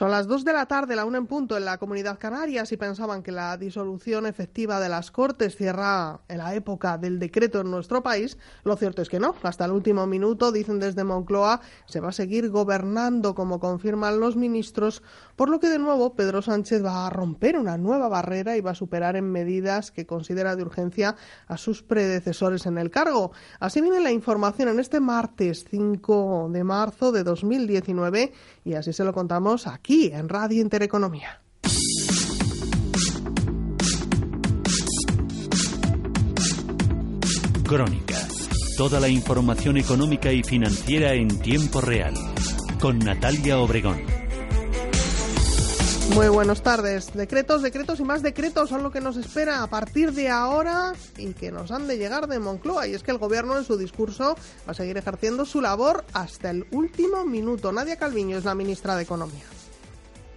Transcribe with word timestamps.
Son 0.00 0.10
las 0.10 0.26
dos 0.26 0.46
de 0.46 0.54
la 0.54 0.64
tarde, 0.64 0.96
la 0.96 1.04
una 1.04 1.18
en 1.18 1.26
punto 1.26 1.58
en 1.58 1.66
la 1.66 1.76
comunidad 1.76 2.18
canaria. 2.18 2.64
Si 2.64 2.78
pensaban 2.78 3.22
que 3.22 3.32
la 3.32 3.58
disolución 3.58 4.24
efectiva 4.24 4.80
de 4.80 4.88
las 4.88 5.10
Cortes 5.10 5.56
cierra 5.56 6.22
en 6.26 6.38
la 6.38 6.54
época 6.54 6.96
del 6.96 7.18
decreto 7.18 7.60
en 7.60 7.70
nuestro 7.70 8.02
país, 8.02 8.38
lo 8.64 8.76
cierto 8.76 9.02
es 9.02 9.10
que 9.10 9.20
no. 9.20 9.34
Hasta 9.42 9.66
el 9.66 9.72
último 9.72 10.06
minuto, 10.06 10.52
dicen 10.52 10.78
desde 10.78 11.04
Moncloa, 11.04 11.60
se 11.84 12.00
va 12.00 12.08
a 12.08 12.12
seguir 12.12 12.48
gobernando 12.48 13.34
como 13.34 13.60
confirman 13.60 14.20
los 14.20 14.36
ministros, 14.36 15.02
por 15.36 15.50
lo 15.50 15.60
que 15.60 15.68
de 15.68 15.78
nuevo 15.78 16.14
Pedro 16.14 16.40
Sánchez 16.40 16.82
va 16.82 17.06
a 17.06 17.10
romper 17.10 17.58
una 17.58 17.76
nueva 17.76 18.08
barrera 18.08 18.56
y 18.56 18.62
va 18.62 18.70
a 18.70 18.74
superar 18.74 19.16
en 19.16 19.30
medidas 19.30 19.90
que 19.90 20.06
considera 20.06 20.56
de 20.56 20.62
urgencia 20.62 21.14
a 21.46 21.58
sus 21.58 21.82
predecesores 21.82 22.64
en 22.64 22.78
el 22.78 22.90
cargo. 22.90 23.32
Así 23.58 23.82
viene 23.82 24.00
la 24.00 24.12
información 24.12 24.70
en 24.70 24.80
este 24.80 24.98
martes 24.98 25.66
5 25.70 26.48
de 26.50 26.64
marzo 26.64 27.12
de 27.12 27.22
2019 27.22 28.32
y 28.64 28.72
así 28.72 28.94
se 28.94 29.04
lo 29.04 29.12
contamos 29.12 29.66
a 29.66 29.76
aquí 29.90 30.12
en 30.12 30.28
Radio 30.28 30.62
Intereconomía. 30.62 31.42
Crónica. 37.66 38.28
Toda 38.76 39.00
la 39.00 39.08
información 39.08 39.78
económica 39.78 40.30
y 40.30 40.44
financiera 40.44 41.14
en 41.14 41.40
tiempo 41.40 41.80
real. 41.80 42.14
Con 42.80 43.00
Natalia 43.00 43.58
Obregón. 43.58 43.98
Muy 46.14 46.28
buenas 46.28 46.62
tardes. 46.62 47.12
Decretos, 47.12 47.62
decretos 47.62 47.98
y 47.98 48.04
más 48.04 48.22
decretos 48.22 48.68
son 48.68 48.84
lo 48.84 48.92
que 48.92 49.00
nos 49.00 49.16
espera 49.16 49.64
a 49.64 49.66
partir 49.66 50.12
de 50.12 50.28
ahora 50.28 50.92
y 51.18 51.32
que 51.32 51.50
nos 51.50 51.72
han 51.72 51.88
de 51.88 51.98
llegar 51.98 52.28
de 52.28 52.38
Moncloa. 52.38 52.86
Y 52.86 52.94
es 52.94 53.02
que 53.02 53.10
el 53.10 53.18
Gobierno 53.18 53.58
en 53.58 53.64
su 53.64 53.76
discurso 53.76 54.36
va 54.68 54.70
a 54.70 54.74
seguir 54.74 54.96
ejerciendo 54.96 55.44
su 55.44 55.60
labor 55.60 56.04
hasta 56.12 56.50
el 56.50 56.64
último 56.70 57.24
minuto. 57.24 57.72
Nadia 57.72 57.96
Calviño 57.96 58.38
es 58.38 58.44
la 58.44 58.54
ministra 58.54 58.94
de 58.94 59.02
Economía. 59.02 59.44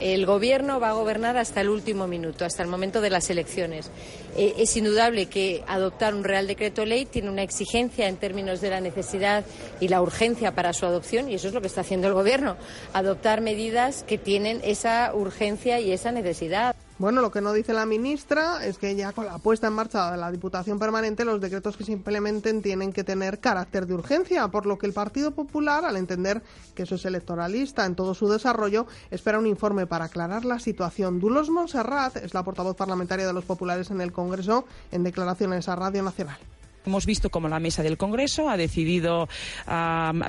El 0.04 0.26
Gobierno 0.26 0.82
va 0.82 0.90
a 0.90 0.94
gobernar 0.94 1.38
hasta 1.38 1.62
el 1.62 1.70
último 1.70 2.08
minuto, 2.08 2.44
hasta 2.44 2.62
el 2.62 2.68
momento 2.68 3.00
de 3.00 3.10
las 3.10 3.30
elecciones. 3.30 3.90
Eh, 4.36 4.56
es 4.58 4.76
indudable 4.76 5.28
que 5.28 5.64
adoptar 5.66 6.14
un 6.14 6.26
Real 6.26 6.46
Decreto 6.46 6.84
Ley 6.84 7.06
tiene 7.06 7.30
una 7.30 7.42
exigencia 7.42 8.10
en 8.10 8.18
términos 8.18 8.60
de 8.60 8.70
la 8.70 8.82
necesidad 8.82 9.46
y 9.80 9.88
la 9.88 10.02
urgencia 10.02 10.54
para 10.54 10.74
su 10.74 10.86
adopción, 10.86 11.32
y 11.32 11.36
eso 11.36 11.48
es 11.48 11.54
lo 11.54 11.62
que 11.62 11.68
está 11.68 11.82
haciendo 11.82 12.10
el 12.10 12.16
Gobierno, 12.16 12.58
adoptar 12.92 13.40
medidas 13.40 14.04
que 14.04 14.18
tienen 14.18 14.60
esa 14.66 15.14
urgencia 15.16 15.80
y 15.80 15.94
esa 15.94 16.12
necesidad. 16.12 16.76
Bueno, 17.00 17.22
lo 17.22 17.32
que 17.32 17.42
no 17.42 17.54
dice 17.54 17.74
la 17.74 17.88
ministra 17.88 18.64
es 18.64 18.78
que 18.78 18.96
ya 18.96 19.14
con 19.14 19.26
la 19.26 19.40
puesta 19.40 19.66
en 19.66 19.74
marcha 19.74 20.12
de 20.12 20.18
la 20.18 20.32
Diputación 20.32 20.78
Permanente, 20.78 21.26
los 21.26 21.42
decretos 21.42 21.76
que 21.76 21.84
se 21.84 21.92
implementen 21.92 22.62
tienen 22.62 22.94
que 22.94 23.04
tener 23.04 23.40
carácter 23.40 23.88
de 23.88 23.96
urgencia, 23.96 24.48
por 24.50 24.68
lo 24.68 24.78
que 24.78 24.86
el 24.86 24.94
Partido 24.94 25.32
Popular, 25.32 25.86
al 25.86 25.98
entender 25.98 26.44
que 26.76 26.84
eso 26.84 26.94
es 26.96 27.06
electoralista 27.06 27.86
en 27.86 27.96
todo 27.96 28.14
su 28.14 28.30
desarrollo, 28.30 28.86
espera 29.10 29.40
un 29.40 29.48
informe 29.48 29.88
para 29.88 30.06
aclarar 30.06 30.46
la 30.46 30.60
situación. 30.60 31.20
Dulos 31.20 31.50
Monserrat 31.50 32.18
es 32.18 32.36
la 32.36 32.44
portavoz 32.44 32.76
parlamentaria 32.76 33.26
de 33.26 33.34
los 33.34 33.44
populares 33.44 33.90
en 33.90 34.00
el 34.00 34.12
Congreso 34.12 34.66
en 34.92 35.04
declaraciones 35.04 35.68
a 35.70 35.76
Radio 35.76 36.04
Nacional. 36.04 36.38
Hemos 36.86 37.06
visto 37.06 37.30
cómo 37.30 37.48
la 37.48 37.60
mesa 37.60 37.84
del 37.84 37.98
Congreso 37.98 38.50
ha 38.50 38.58
decidido 38.58 39.28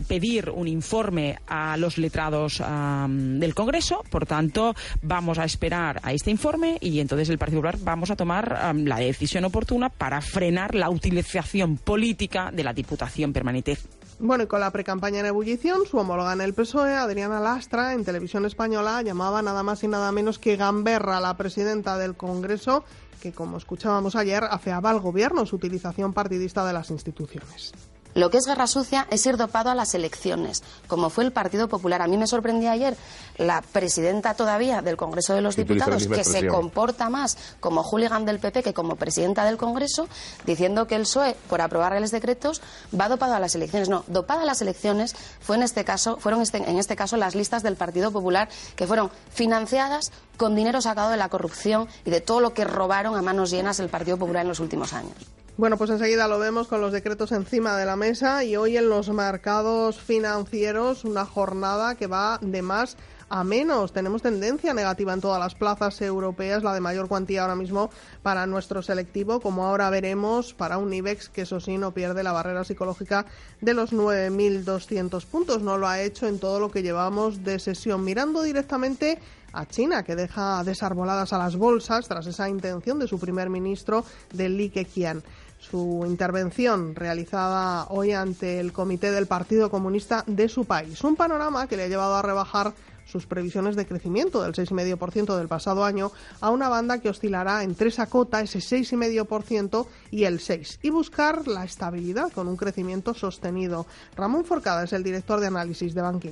pedir 0.08 0.50
un 0.50 0.68
informe 0.68 1.38
a 1.46 1.76
los 1.76 1.98
letrados 1.98 2.62
del 3.08 3.54
Congreso. 3.54 4.04
Por 4.10 4.26
tanto, 4.26 4.74
vamos 5.02 5.38
a 5.38 5.44
esperar 5.44 6.00
a 6.02 6.12
este 6.12 6.30
informe 6.30 6.78
y 6.80 7.00
entonces 7.00 7.28
el 7.28 7.38
Partido 7.38 7.60
Popular 7.60 7.78
vamos 7.82 8.10
a 8.10 8.16
tomar 8.16 8.74
la 8.74 8.96
decisión 8.96 9.44
oportuna 9.44 9.88
para 9.88 10.20
frenar 10.20 10.74
la 10.74 10.90
utilización 10.90 11.76
política 11.76 12.50
de 12.52 12.64
la 12.64 12.72
Diputación 12.72 13.32
Permanente. 13.32 13.78
Bueno, 14.20 14.44
y 14.44 14.46
con 14.46 14.60
la 14.60 14.70
precampaña 14.70 15.20
en 15.20 15.26
ebullición, 15.26 15.86
su 15.86 15.98
homóloga 15.98 16.34
en 16.34 16.40
el 16.40 16.54
PSOE, 16.54 16.94
Adriana 16.94 17.40
Lastra, 17.40 17.94
en 17.94 18.04
televisión 18.04 18.44
española, 18.46 19.02
llamaba 19.02 19.42
nada 19.42 19.64
más 19.64 19.82
y 19.82 19.88
nada 19.88 20.12
menos 20.12 20.38
que 20.38 20.54
Gamberra, 20.54 21.20
la 21.20 21.36
presidenta 21.36 21.98
del 21.98 22.14
Congreso, 22.14 22.84
que, 23.14 23.32
como 23.32 23.56
escuchábamos 23.56 24.16
ayer, 24.16 24.44
afeaba 24.44 24.90
al 24.90 25.00
Gobierno 25.00 25.46
su 25.46 25.56
utilización 25.56 26.12
partidista 26.12 26.66
de 26.66 26.72
las 26.72 26.90
instituciones. 26.90 27.72
Lo 28.14 28.30
que 28.30 28.38
es 28.38 28.46
guerra 28.46 28.66
sucia 28.66 29.06
es 29.10 29.26
ir 29.26 29.36
dopado 29.36 29.70
a 29.70 29.74
las 29.74 29.94
elecciones, 29.94 30.62
como 30.86 31.10
fue 31.10 31.24
el 31.24 31.32
Partido 31.32 31.68
Popular. 31.68 32.02
A 32.02 32.06
mí 32.06 32.16
me 32.16 32.26
sorprendía 32.26 32.72
ayer 32.72 32.96
la 33.38 33.62
presidenta 33.62 34.34
todavía 34.34 34.82
del 34.82 34.96
Congreso 34.96 35.34
de 35.34 35.40
los 35.40 35.56
Diputados, 35.56 36.06
que 36.06 36.24
se 36.24 36.46
comporta 36.46 37.10
más 37.10 37.36
como 37.60 37.82
hooligan 37.82 38.24
del 38.24 38.38
PP 38.38 38.62
que 38.62 38.74
como 38.74 38.96
presidenta 38.96 39.44
del 39.44 39.56
Congreso, 39.56 40.08
diciendo 40.46 40.86
que 40.86 40.94
el 40.94 41.02
PSOE, 41.02 41.36
por 41.48 41.60
aprobar 41.60 42.00
los 42.00 42.10
decretos, 42.10 42.62
va 42.98 43.08
dopado 43.08 43.34
a 43.34 43.40
las 43.40 43.54
elecciones. 43.54 43.88
No, 43.88 44.04
dopada 44.06 44.42
a 44.42 44.46
las 44.46 44.62
elecciones 44.62 45.14
fue 45.40 45.56
en 45.56 45.62
este 45.62 45.84
caso, 45.84 46.16
fueron 46.18 46.42
este, 46.42 46.58
en 46.58 46.78
este 46.78 46.96
caso 46.96 47.16
las 47.16 47.34
listas 47.34 47.62
del 47.62 47.76
Partido 47.76 48.10
Popular 48.12 48.48
que 48.76 48.86
fueron 48.86 49.10
financiadas 49.32 50.12
con 50.36 50.54
dinero 50.54 50.80
sacado 50.80 51.10
de 51.10 51.16
la 51.16 51.28
corrupción 51.28 51.88
y 52.04 52.10
de 52.10 52.20
todo 52.20 52.40
lo 52.40 52.54
que 52.54 52.64
robaron 52.64 53.16
a 53.16 53.22
manos 53.22 53.50
llenas 53.50 53.80
el 53.80 53.88
Partido 53.88 54.16
Popular 54.16 54.42
en 54.42 54.48
los 54.48 54.60
últimos 54.60 54.92
años. 54.92 55.14
Bueno, 55.56 55.78
pues 55.78 55.88
enseguida 55.90 56.26
lo 56.26 56.40
vemos 56.40 56.66
con 56.66 56.80
los 56.80 56.90
decretos 56.90 57.30
encima 57.30 57.76
de 57.76 57.86
la 57.86 57.94
mesa 57.94 58.42
y 58.42 58.56
hoy 58.56 58.76
en 58.76 58.88
los 58.88 59.08
mercados 59.10 60.00
financieros 60.00 61.04
una 61.04 61.24
jornada 61.24 61.94
que 61.94 62.08
va 62.08 62.40
de 62.42 62.60
más 62.60 62.96
a 63.28 63.44
menos. 63.44 63.92
Tenemos 63.92 64.20
tendencia 64.20 64.74
negativa 64.74 65.12
en 65.12 65.20
todas 65.20 65.38
las 65.38 65.54
plazas 65.54 66.02
europeas, 66.02 66.64
la 66.64 66.74
de 66.74 66.80
mayor 66.80 67.06
cuantía 67.06 67.42
ahora 67.42 67.54
mismo 67.54 67.90
para 68.24 68.46
nuestro 68.46 68.82
selectivo, 68.82 69.38
como 69.38 69.64
ahora 69.64 69.90
veremos 69.90 70.54
para 70.54 70.76
un 70.76 70.92
IBEX 70.92 71.28
que 71.28 71.42
eso 71.42 71.60
sí 71.60 71.78
no 71.78 71.92
pierde 71.92 72.24
la 72.24 72.32
barrera 72.32 72.64
psicológica 72.64 73.24
de 73.60 73.74
los 73.74 73.92
9.200 73.92 75.24
puntos. 75.24 75.62
No 75.62 75.78
lo 75.78 75.86
ha 75.86 76.00
hecho 76.00 76.26
en 76.26 76.40
todo 76.40 76.58
lo 76.58 76.72
que 76.72 76.82
llevamos 76.82 77.44
de 77.44 77.60
sesión. 77.60 78.02
Mirando 78.02 78.42
directamente 78.42 79.20
a 79.52 79.66
China, 79.66 80.02
que 80.02 80.16
deja 80.16 80.64
desarboladas 80.64 81.32
a 81.32 81.38
las 81.38 81.54
bolsas 81.54 82.08
tras 82.08 82.26
esa 82.26 82.48
intención 82.48 82.98
de 82.98 83.06
su 83.06 83.20
primer 83.20 83.50
ministro, 83.50 84.04
de 84.32 84.48
Li 84.48 84.68
Keqiang 84.68 85.22
su 85.74 86.04
intervención 86.06 86.94
realizada 86.94 87.88
hoy 87.88 88.12
ante 88.12 88.60
el 88.60 88.72
comité 88.72 89.10
del 89.10 89.26
Partido 89.26 89.72
Comunista 89.72 90.22
de 90.28 90.48
su 90.48 90.66
país. 90.66 91.02
Un 91.02 91.16
panorama 91.16 91.66
que 91.66 91.76
le 91.76 91.82
ha 91.82 91.88
llevado 91.88 92.14
a 92.14 92.22
rebajar 92.22 92.72
sus 93.04 93.26
previsiones 93.26 93.74
de 93.74 93.84
crecimiento 93.84 94.40
del 94.40 94.52
6,5% 94.52 95.36
del 95.36 95.48
pasado 95.48 95.84
año 95.84 96.12
a 96.40 96.50
una 96.50 96.68
banda 96.68 97.00
que 97.00 97.08
oscilará 97.08 97.64
entre 97.64 97.88
esa 97.88 98.06
cota, 98.06 98.40
ese 98.40 98.60
6,5% 98.60 99.88
y 100.12 100.22
el 100.22 100.38
6%, 100.38 100.78
y 100.82 100.90
buscar 100.90 101.48
la 101.48 101.64
estabilidad 101.64 102.30
con 102.30 102.46
un 102.46 102.56
crecimiento 102.56 103.12
sostenido. 103.12 103.84
Ramón 104.14 104.44
Forcada 104.44 104.84
es 104.84 104.92
el 104.92 105.02
director 105.02 105.40
de 105.40 105.48
análisis 105.48 105.92
de 105.92 106.02
Bank. 106.02 106.24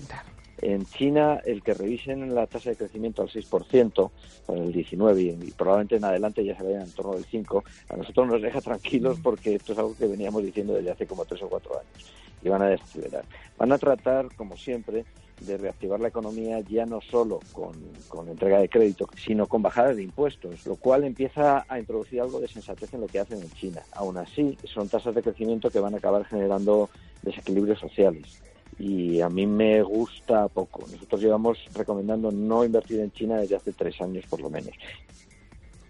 En 0.62 0.86
China, 0.86 1.40
el 1.44 1.60
que 1.60 1.74
revisen 1.74 2.36
la 2.36 2.46
tasa 2.46 2.70
de 2.70 2.76
crecimiento 2.76 3.20
al 3.20 3.28
6% 3.28 4.10
para 4.46 4.60
el 4.60 4.72
19 4.72 5.22
y, 5.22 5.50
probablemente 5.56 5.96
en 5.96 6.04
adelante 6.04 6.44
ya 6.44 6.56
se 6.56 6.62
vaya 6.62 6.82
en 6.82 6.92
torno 6.92 7.14
del 7.14 7.24
5, 7.24 7.64
a 7.88 7.96
nosotros 7.96 8.28
nos 8.28 8.42
deja 8.42 8.60
tranquilos 8.60 9.18
porque 9.20 9.56
esto 9.56 9.72
es 9.72 9.78
algo 9.80 9.96
que 9.96 10.06
veníamos 10.06 10.44
diciendo 10.44 10.74
desde 10.74 10.92
hace 10.92 11.06
como 11.06 11.24
3 11.24 11.42
o 11.42 11.48
4 11.48 11.80
años 11.80 12.12
y 12.44 12.48
van 12.48 12.62
a 12.62 12.66
desacelerar. 12.66 13.24
Van 13.58 13.72
a 13.72 13.78
tratar, 13.78 14.32
como 14.36 14.56
siempre, 14.56 15.04
de 15.40 15.58
reactivar 15.58 15.98
la 15.98 16.08
economía 16.08 16.60
ya 16.60 16.86
no 16.86 17.00
solo 17.00 17.40
con, 17.52 17.72
con, 18.06 18.28
entrega 18.28 18.60
de 18.60 18.68
crédito, 18.68 19.08
sino 19.16 19.48
con 19.48 19.62
bajadas 19.62 19.96
de 19.96 20.04
impuestos, 20.04 20.64
lo 20.64 20.76
cual 20.76 21.02
empieza 21.02 21.66
a 21.68 21.80
introducir 21.80 22.20
algo 22.20 22.38
de 22.38 22.46
sensatez 22.46 22.94
en 22.94 23.00
lo 23.00 23.08
que 23.08 23.18
hacen 23.18 23.42
en 23.42 23.50
China. 23.50 23.82
Aún 23.94 24.16
así, 24.16 24.56
son 24.64 24.88
tasas 24.88 25.12
de 25.12 25.22
crecimiento 25.22 25.70
que 25.70 25.80
van 25.80 25.94
a 25.94 25.98
acabar 25.98 26.24
generando 26.24 26.88
desequilibrios 27.22 27.80
sociales 27.80 28.40
y 28.78 29.20
a 29.20 29.28
mí 29.28 29.46
me 29.46 29.82
gusta 29.82 30.48
poco. 30.48 30.86
Nosotros 30.90 31.20
llevamos 31.20 31.58
recomendando 31.74 32.30
no 32.30 32.64
invertir 32.64 33.00
en 33.00 33.12
China 33.12 33.38
desde 33.38 33.56
hace 33.56 33.72
tres 33.72 34.00
años 34.00 34.24
por 34.28 34.40
lo 34.40 34.50
menos. 34.50 34.74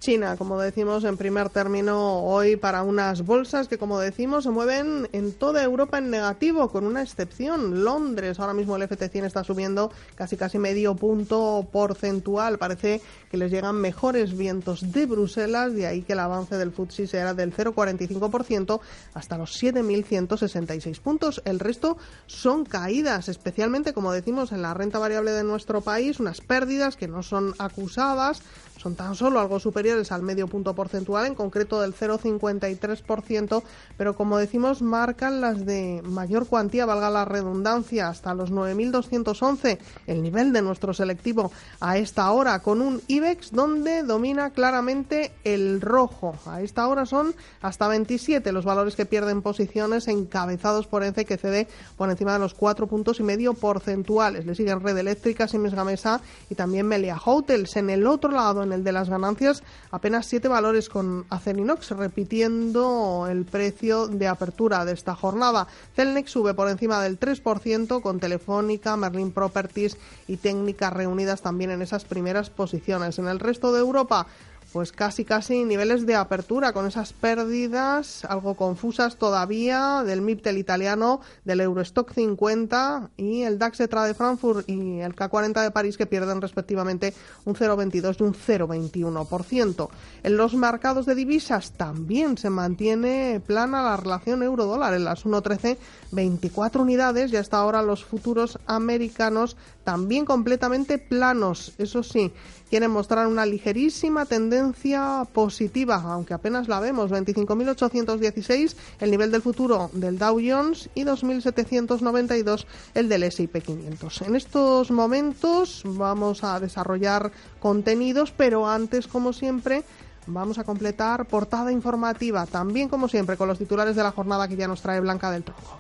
China, 0.03 0.37
como 0.37 0.61
decimos 0.61 1.05
en 1.05 1.17
primer 1.17 1.49
término 1.49 2.25
hoy 2.25 2.57
para 2.57 2.83
unas 2.83 3.25
bolsas 3.25 3.69
que 3.69 3.79
como 3.79 4.01
decimos 4.01 4.43
se 4.43 4.51
mueven 4.51 5.09
en 5.13 5.33
toda 5.33 5.63
Europa 5.63 5.99
en 5.99 6.11
negativo, 6.11 6.73
con 6.73 6.87
una 6.87 7.03
excepción, 7.03 7.85
Londres. 7.85 8.41
Ahora 8.41 8.53
mismo 8.53 8.75
el 8.75 8.83
FT100 8.83 9.27
está 9.27 9.45
subiendo 9.45 9.93
casi 10.17 10.37
casi 10.37 10.59
medio 10.59 10.97
punto 10.97 11.69
porcentual. 11.71 12.59
Parece 12.59 13.01
que 13.31 13.37
les 13.37 13.53
llegan 13.53 13.77
mejores 13.77 14.37
vientos 14.37 14.91
de 14.91 15.07
Bruselas, 15.07 15.73
de 15.73 15.87
ahí 15.87 16.03
que 16.03 16.15
el 16.15 16.19
avance 16.19 16.57
del 16.57 16.73
FTSE 16.73 17.07
será 17.07 17.33
del 17.33 17.55
0,45% 17.55 18.81
hasta 19.15 19.39
los 19.39 19.63
7.166 19.63 20.99
puntos. 21.01 21.43
El 21.45 21.61
resto 21.61 21.97
son 22.27 22.65
caídas, 22.65 23.29
especialmente 23.29 23.93
como 23.93 24.11
decimos 24.11 24.51
en 24.51 24.63
la 24.63 24.75
renta 24.75 24.99
variable 24.99 25.31
de 25.31 25.45
nuestro 25.45 25.81
país, 25.81 26.19
unas 26.19 26.41
pérdidas 26.41 26.97
que 26.97 27.07
no 27.07 27.23
son 27.23 27.55
acusadas, 27.59 28.43
son 28.83 28.97
tan 28.97 29.15
solo 29.15 29.39
algo 29.39 29.61
superiores 29.61 29.92
al 30.11 30.23
medio 30.23 30.49
punto 30.49 30.75
porcentual, 30.75 31.27
en 31.27 31.35
concreto 31.35 31.81
del 31.81 31.95
0,53%, 31.95 33.63
pero 33.97 34.17
como 34.17 34.39
decimos, 34.39 34.83
marcan 34.83 35.41
las 35.41 35.67
de 35.67 36.01
mayor 36.05 36.47
cuantía, 36.47 36.87
valga 36.87 37.11
la 37.11 37.25
redundancia, 37.25 38.09
hasta 38.09 38.35
los 38.35 38.51
9.211, 38.51 39.79
el 40.07 40.23
nivel 40.23 40.53
de 40.53 40.63
nuestro 40.63 40.95
selectivo 40.95 41.53
a 41.81 41.99
esta 41.99 42.31
hora, 42.31 42.61
con 42.61 42.81
un 42.81 43.03
IBEX 43.07 43.53
donde 43.53 44.03
domina 44.03 44.51
claramente 44.51 45.33
el 45.45 45.81
rojo. 45.81 46.37
A 46.47 46.63
esta 46.63 46.89
hora 46.89 47.07
son 47.07 47.35
hasta 47.61 47.89
27 47.89 48.53
los 48.53 48.65
valores 48.65 48.97
que 48.97 49.07
pierden 49.07 49.43
posiciones 49.43 50.09
encabezados 50.09 50.87
por 50.87 51.05
ENCE 51.05 51.25
que 51.25 51.37
cede 51.37 51.69
por 51.97 52.11
encima 52.11 52.33
de 52.33 52.39
los 52.39 52.55
4 52.55 52.87
puntos 52.87 53.21
y 53.21 53.23
medio 53.23 53.55
porcentuales. 53.55 54.47
Le 54.47 54.55
siguen 54.55 54.81
Red 54.81 54.97
Eléctrica, 54.97 55.49
Siemens 55.49 55.75
Gamesa 55.75 56.21
y 56.49 56.55
también 56.55 56.87
Melia 56.87 57.19
Hotels. 57.23 57.77
En 57.77 57.91
el 57.91 58.07
otro 58.07 58.31
lado, 58.31 58.63
en 58.63 58.73
el 58.73 58.85
de 58.85 58.93
las 58.93 59.11
ganancias, 59.11 59.63
apenas 59.91 60.27
7 60.27 60.49
valores 60.49 60.89
con 60.89 61.27
Acerinox, 61.29 61.91
repitiendo 61.91 63.27
el 63.31 63.45
precio 63.45 64.07
de 64.07 64.29
apertura 64.29 64.85
de 64.85 64.93
esta 64.93 65.15
jornada. 65.15 65.67
Celnex 65.95 66.31
sube 66.31 66.55
por 66.55 66.69
encima 66.69 67.03
del 67.03 67.19
3% 67.19 68.01
con 68.01 68.21
Telefónica, 68.21 68.97
Merlin 68.97 69.33
Properties 69.33 69.97
y 70.29 70.37
Técnicas 70.37 70.93
reunidas 70.93 71.43
también 71.43 71.71
en 71.71 71.83
esas 71.83 72.05
primeras 72.05 72.51
posiciones. 72.51 73.19
En 73.19 73.29
el 73.29 73.41
resto 73.41 73.73
de 73.73 73.81
Europa, 73.81 74.27
pues 74.73 74.93
casi 74.93 75.25
casi 75.25 75.65
niveles 75.65 76.07
de 76.07 76.17
apertura 76.17 76.73
con 76.73 76.87
esas 76.87 77.13
pérdidas 77.13 78.25
algo 78.25 78.55
confusas 78.55 79.17
todavía 79.17 80.03
del 80.05 80.23
MIPTEL 80.23 80.59
italiano, 80.59 81.21
del 81.45 81.61
Eurostock 81.61 82.13
50 82.13 83.11
y 83.17 83.43
el 83.43 83.59
DAX 83.59 83.81
ETRA 83.81 84.05
de 84.05 84.15
Frankfurt 84.15 84.69
y 84.69 85.01
el 85.01 85.15
K40 85.15 85.63
de 85.63 85.71
París 85.71 85.97
que 85.97 86.07
pierden 86.07 86.41
respectivamente 86.41 87.15
un 87.45 87.55
0,22 87.55 88.17
y 88.21 88.23
un 88.23 88.35
0,21%. 88.35 89.89
En 90.23 90.37
los 90.37 90.55
mercados 90.55 91.07
de 91.07 91.15
divisas 91.15 91.73
también 91.73 92.39
se 92.39 92.51
mantiene 92.51 93.43
plana 93.47 93.83
la 93.83 93.97
relación 93.97 94.43
euro-dólar 94.43 94.95
en 94.95 95.05
las 95.05 95.25
1,13 95.25 95.77
24 96.13 96.83
unidades 96.83 97.33
y 97.33 97.37
hasta 97.37 97.59
ahora 97.59 97.83
los 97.83 98.05
futuros 98.05 98.59
americanos 98.67 99.57
también 99.85 100.25
completamente 100.25 100.99
planos. 100.99 101.73
Eso 101.79 102.03
sí, 102.03 102.33
quieren 102.73 102.91
mostrar 102.91 103.27
una 103.27 103.45
ligerísima 103.45 104.25
tendencia 104.25 105.29
positiva, 105.35 105.97
aunque 105.97 106.33
apenas 106.33 106.69
la 106.69 106.81
vemos. 106.81 107.11
25.816 107.11 108.75
el 109.01 109.11
nivel 109.11 109.31
del 109.31 109.43
futuro 109.43 109.91
del 109.93 110.17
Dow 110.19 110.41
Jones 110.43 110.89
y 110.95 111.05
2.792 111.05 112.65
el 112.95 113.11
del 113.11 113.25
S&P 113.25 113.61
500. 113.61 114.23
En 114.23 114.37
estos 114.37 114.91
momentos 114.91 115.83
vamos 115.85 116.45
a 116.45 116.59
desarrollar 116.61 117.31
contenidos, 117.61 118.33
pero 118.35 118.67
antes, 118.67 119.07
como 119.07 119.35
siempre, 119.35 119.83
vamos 120.27 120.59
a 120.59 120.65
completar 120.65 121.27
portada 121.27 121.73
informativa, 121.73 122.47
también 122.47 122.89
como 122.89 123.07
siempre 123.07 123.37
con 123.37 123.49
los 123.49 123.59
titulares 123.59 123.97
de 123.97 124.03
la 124.03 124.13
jornada 124.13 124.49
que 124.49 124.57
ya 124.57 124.67
nos 124.67 124.81
trae 124.81 124.99
Blanca 124.99 125.31
del 125.31 125.45
Tronco. 125.45 125.79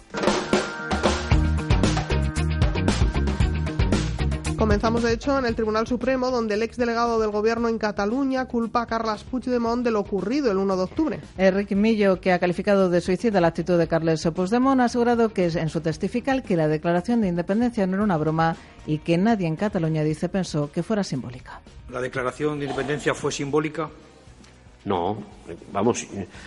Comenzamos, 4.62 5.02
de 5.02 5.12
hecho, 5.12 5.36
en 5.36 5.44
el 5.44 5.56
Tribunal 5.56 5.88
Supremo, 5.88 6.30
donde 6.30 6.54
el 6.54 6.62
ex 6.62 6.76
delegado 6.76 7.18
del 7.18 7.32
Gobierno 7.32 7.68
en 7.68 7.78
Cataluña 7.78 8.44
culpa 8.44 8.82
a 8.82 8.86
Carles 8.86 9.24
Puigdemont 9.24 9.82
de 9.82 9.90
lo 9.90 9.98
ocurrido 9.98 10.52
el 10.52 10.58
1 10.58 10.76
de 10.76 10.82
octubre. 10.84 11.20
Enrique 11.36 11.74
Millo, 11.74 12.20
que 12.20 12.30
ha 12.30 12.38
calificado 12.38 12.88
de 12.88 13.00
suicida 13.00 13.40
la 13.40 13.48
actitud 13.48 13.76
de 13.76 13.88
Carles 13.88 14.24
Puigdemont, 14.32 14.80
ha 14.80 14.84
asegurado 14.84 15.30
que 15.30 15.46
en 15.46 15.68
su 15.68 15.80
testifical 15.80 16.44
que 16.44 16.56
la 16.56 16.68
declaración 16.68 17.22
de 17.22 17.26
independencia 17.26 17.88
no 17.88 17.94
era 17.94 18.04
una 18.04 18.16
broma 18.16 18.54
y 18.86 18.98
que 18.98 19.18
nadie 19.18 19.48
en 19.48 19.56
Cataluña, 19.56 20.04
dice, 20.04 20.28
pensó 20.28 20.70
que 20.70 20.84
fuera 20.84 21.02
simbólica. 21.02 21.60
¿La 21.90 22.00
declaración 22.00 22.60
de 22.60 22.66
independencia 22.66 23.14
fue 23.14 23.32
simbólica? 23.32 23.90
No, 24.84 25.24
vamos, 25.72 26.06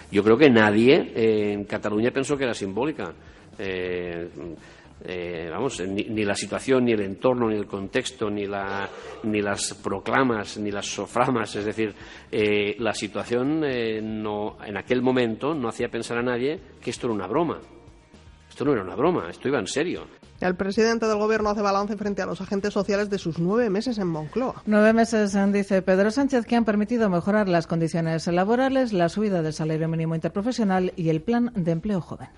yo 0.10 0.24
creo 0.24 0.38
que 0.38 0.50
nadie 0.50 1.52
en 1.52 1.66
Cataluña 1.66 2.12
pensó 2.12 2.38
que 2.38 2.46
era 2.46 2.54
simbólica. 2.54 3.12
Eh, 3.60 4.30
eh, 5.04 5.50
vamos, 5.52 5.82
ni, 5.82 6.24
la 6.24 6.36
situación, 6.36 6.86
ni 6.86 6.94
el 6.94 7.02
entorno, 7.02 7.50
ni 7.50 7.56
el 7.56 7.68
contexto, 7.68 8.30
ni, 8.30 8.46
la, 8.46 8.90
ni 9.24 9.42
las 9.42 9.74
proclamas, 9.76 10.58
ni 10.58 10.72
las 10.72 10.86
soframas. 10.86 11.56
Es 11.56 11.66
decir, 11.66 11.94
eh, 12.32 12.76
la 12.80 12.94
situación 12.94 13.64
eh, 13.66 14.02
no, 14.02 14.58
en 14.66 14.78
aquel 14.78 15.02
momento 15.02 15.54
no 15.54 15.70
hacía 15.70 15.90
pensar 15.90 16.18
a 16.18 16.24
nadie 16.24 16.60
que 16.82 16.90
esto 16.90 17.08
era 17.08 17.14
una 17.14 17.28
broma. 17.28 17.60
Esto 18.50 18.64
no 18.64 18.72
era 18.72 18.84
una 18.84 18.96
broma, 18.96 19.30
esto 19.30 19.50
iba 19.50 19.60
en 19.60 19.68
serio. 19.68 20.08
El 20.40 20.56
presidente 20.56 21.08
del 21.08 21.18
gobierno 21.18 21.50
hace 21.50 21.62
balance 21.62 21.96
frente 21.98 22.22
a 22.22 22.26
los 22.26 22.42
agentes 22.42 22.74
sociales 22.74 23.10
de 23.10 23.18
sus 23.18 23.40
nueve 23.40 23.70
meses 23.70 23.98
en 23.98 24.08
Moncloa. 24.08 24.64
Nueve 24.66 24.94
meses, 24.94 25.38
dice 25.52 25.82
Pedro 25.82 26.12
Sánchez, 26.12 26.46
que 26.46 26.56
han 26.56 26.66
permitido 26.66 27.10
mejorar 27.10 27.48
las 27.48 27.68
condiciones 27.68 28.28
laborales, 28.28 28.94
la 28.94 29.10
subida 29.10 29.42
del 29.42 29.54
salario 29.54 29.88
mínimo 29.88 30.16
interprofesional 30.16 30.94
y 30.96 31.10
el 31.10 31.22
plan 31.22 31.52
de 31.56 31.72
empleo 31.72 32.02
joven. 32.02 32.30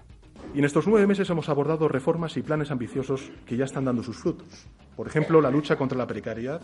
Y 0.57 0.59
en 0.59 0.65
estos 0.65 0.87
nueve 0.87 1.05
meses 1.05 1.29
hemos 1.29 1.49
abordado 1.49 1.87
reformas 1.87 2.35
y 2.35 2.41
planes 2.41 2.71
ambiciosos 2.71 3.29
que 3.45 3.55
ya 3.55 3.65
están 3.65 3.85
dando 3.85 4.01
sus 4.01 4.17
frutos. 4.17 4.65
Por 4.95 5.05
ejemplo, 5.05 5.39
la 5.39 5.51
lucha 5.51 5.75
contra 5.75 5.95
la 5.95 6.07
precariedad. 6.07 6.63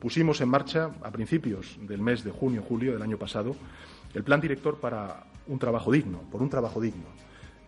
Pusimos 0.00 0.40
en 0.40 0.48
marcha, 0.48 0.90
a 1.00 1.12
principios 1.12 1.78
del 1.82 2.00
mes 2.00 2.24
de 2.24 2.32
junio-julio 2.32 2.92
del 2.92 3.02
año 3.02 3.18
pasado, 3.18 3.54
el 4.14 4.24
plan 4.24 4.40
director 4.40 4.80
para 4.80 5.26
un 5.46 5.60
trabajo 5.60 5.92
digno, 5.92 6.22
por 6.32 6.42
un 6.42 6.50
trabajo 6.50 6.80
digno, 6.80 7.06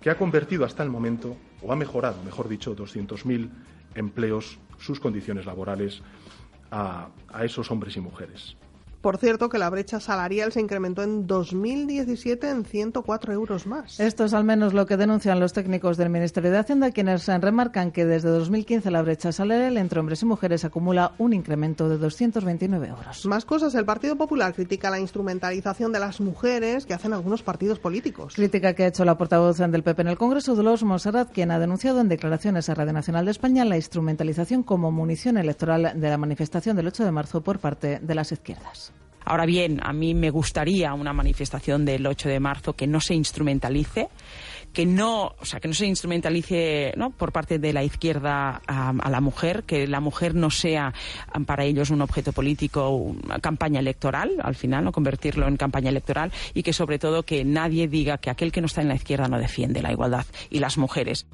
que 0.00 0.11
ha 0.11 0.19
convertido 0.19 0.64
hasta 0.64 0.82
el 0.82 0.91
momento, 0.91 1.37
o 1.62 1.73
ha 1.73 1.76
mejorado, 1.76 2.20
mejor 2.25 2.49
dicho, 2.49 2.75
200.000 2.75 3.49
empleos, 3.94 4.58
sus 4.81 4.99
condiciones 4.99 5.47
laborales 5.47 6.03
a, 6.73 7.11
a 7.29 7.44
esos 7.44 7.70
hombres 7.70 7.97
y 7.97 8.00
mujeres. 8.00 8.56
Por 9.03 9.19
cierto, 9.19 9.49
que 9.49 9.59
la 9.59 9.69
brecha 9.69 9.99
salarial 9.99 10.53
se 10.53 10.61
incrementó 10.61 11.03
en 11.03 11.27
2017 11.27 12.49
en 12.49 12.65
104 12.65 13.33
euros 13.33 13.67
más. 13.67 13.99
Esto 13.99 14.25
es 14.25 14.33
al 14.33 14.45
menos 14.45 14.75
lo 14.75 14.87
que 14.87 14.97
denuncian 14.97 15.41
los 15.41 15.53
técnicos 15.53 15.97
del 15.97 16.09
Ministerio 16.09 16.53
de 16.53 16.59
Hacienda, 16.59 16.93
quienes 16.93 17.27
remarcan 17.27 17.91
que 17.91 18.07
desde 18.07 18.29
2015 18.29 18.93
la 18.93 19.03
brecha 19.03 19.33
salarial 19.33 19.77
entre 19.77 19.99
hombres 19.99 20.23
y 20.23 20.27
mujeres 20.27 20.65
acumula 20.65 21.15
un 21.19 21.33
incremento 21.33 21.89
de 21.89 21.99
229 21.99 22.87
euros. 22.87 23.27
Más 23.27 23.45
cosas. 23.45 23.75
El 23.75 23.85
Partido 23.85 24.15
Popular 24.15 24.55
critica 24.55 24.89
la 24.89 25.01
instrumentalización 25.01 25.93
de 25.93 25.99
las 25.99 26.21
mujeres 26.21 26.87
que 26.87 26.95
hacen 26.95 27.13
algunos 27.13 27.43
partidos 27.43 27.81
políticos. 27.81 28.35
Crítica 28.37 28.75
que 28.75 28.85
ha 28.85 28.87
hecho 28.87 29.05
la 29.05 29.19
portavoz 29.19 29.59
del 29.59 29.83
PP 29.83 30.03
en 30.03 30.09
el 30.09 30.17
Congreso, 30.17 30.55
Dolores 30.55 30.85
Monserrat, 30.85 31.33
quien 31.33 31.51
ha 31.51 31.59
denunciado 31.59 32.01
en 32.01 32.09
declaraciones 32.09 32.69
a 32.69 32.75
Radio 32.77 32.93
Nacional 32.93 33.25
de 33.25 33.33
España 33.33 33.65
la 33.65 33.75
instrumentalización 33.75 34.63
como 34.63 34.93
munición 34.93 35.39
electoral 35.39 35.93
de 36.01 36.09
la 36.09 36.19
manifestación 36.19 36.77
del 36.77 36.87
8 36.87 37.05
de 37.05 37.11
marzo 37.11 37.41
por 37.41 37.59
parte 37.59 37.99
de 37.99 38.15
las 38.15 38.31
izquierdas. 38.31 38.92
Ahora 39.25 39.47
bien, 39.47 39.81
a 39.83 39.93
mí 39.93 40.15
me 40.15 40.31
gustaría 40.31 40.93
una 40.95 41.13
manifestación 41.13 41.85
del 41.85 42.07
8 42.07 42.29
de 42.29 42.41
marzo 42.41 42.73
que 42.75 42.87
no 42.87 43.01
se 43.01 43.15
instrumentalice, 43.15 44.09
que 44.73 44.87
no, 44.87 45.35
o 45.39 45.45
sea, 45.45 45.61
que 45.61 45.69
no 45.69 45.75
se 45.75 45.87
instrumentalice 45.87 46.95
¿no? 46.97 47.11
por 47.11 47.33
parte 47.33 47.59
de 47.59 47.73
la 47.73 47.85
izquierda 47.85 48.63
a, 48.67 49.11
la 49.11 49.21
mujer, 49.21 49.65
que 49.65 49.87
la 49.87 50.01
mujer 50.01 50.35
no 50.35 50.51
sea 50.51 50.93
para 51.47 51.65
ellos 51.65 51.91
un 51.91 52.03
objeto 52.03 52.33
político, 52.33 52.89
una 52.89 53.39
campaña 53.39 53.81
electoral, 53.81 54.37
al 54.43 54.55
final, 54.55 54.85
no 54.85 54.93
convertirlo 54.93 55.47
en 55.47 55.57
campaña 55.57 55.91
electoral, 55.91 56.33
y 56.55 56.63
que 56.63 56.73
sobre 56.73 56.99
todo 56.99 57.23
que 57.23 57.45
nadie 57.45 57.89
diga 57.89 58.19
que 58.19 58.31
aquel 58.31 58.53
que 58.53 58.61
no 58.61 58.67
está 58.67 58.81
en 58.81 58.89
la 58.89 58.95
izquierda 58.95 59.29
no 59.29 59.39
defiende 59.39 59.83
la 59.83 59.93
igualdad 59.93 60.25
y 60.51 60.59
las 60.59 60.79
mujeres. 60.79 61.27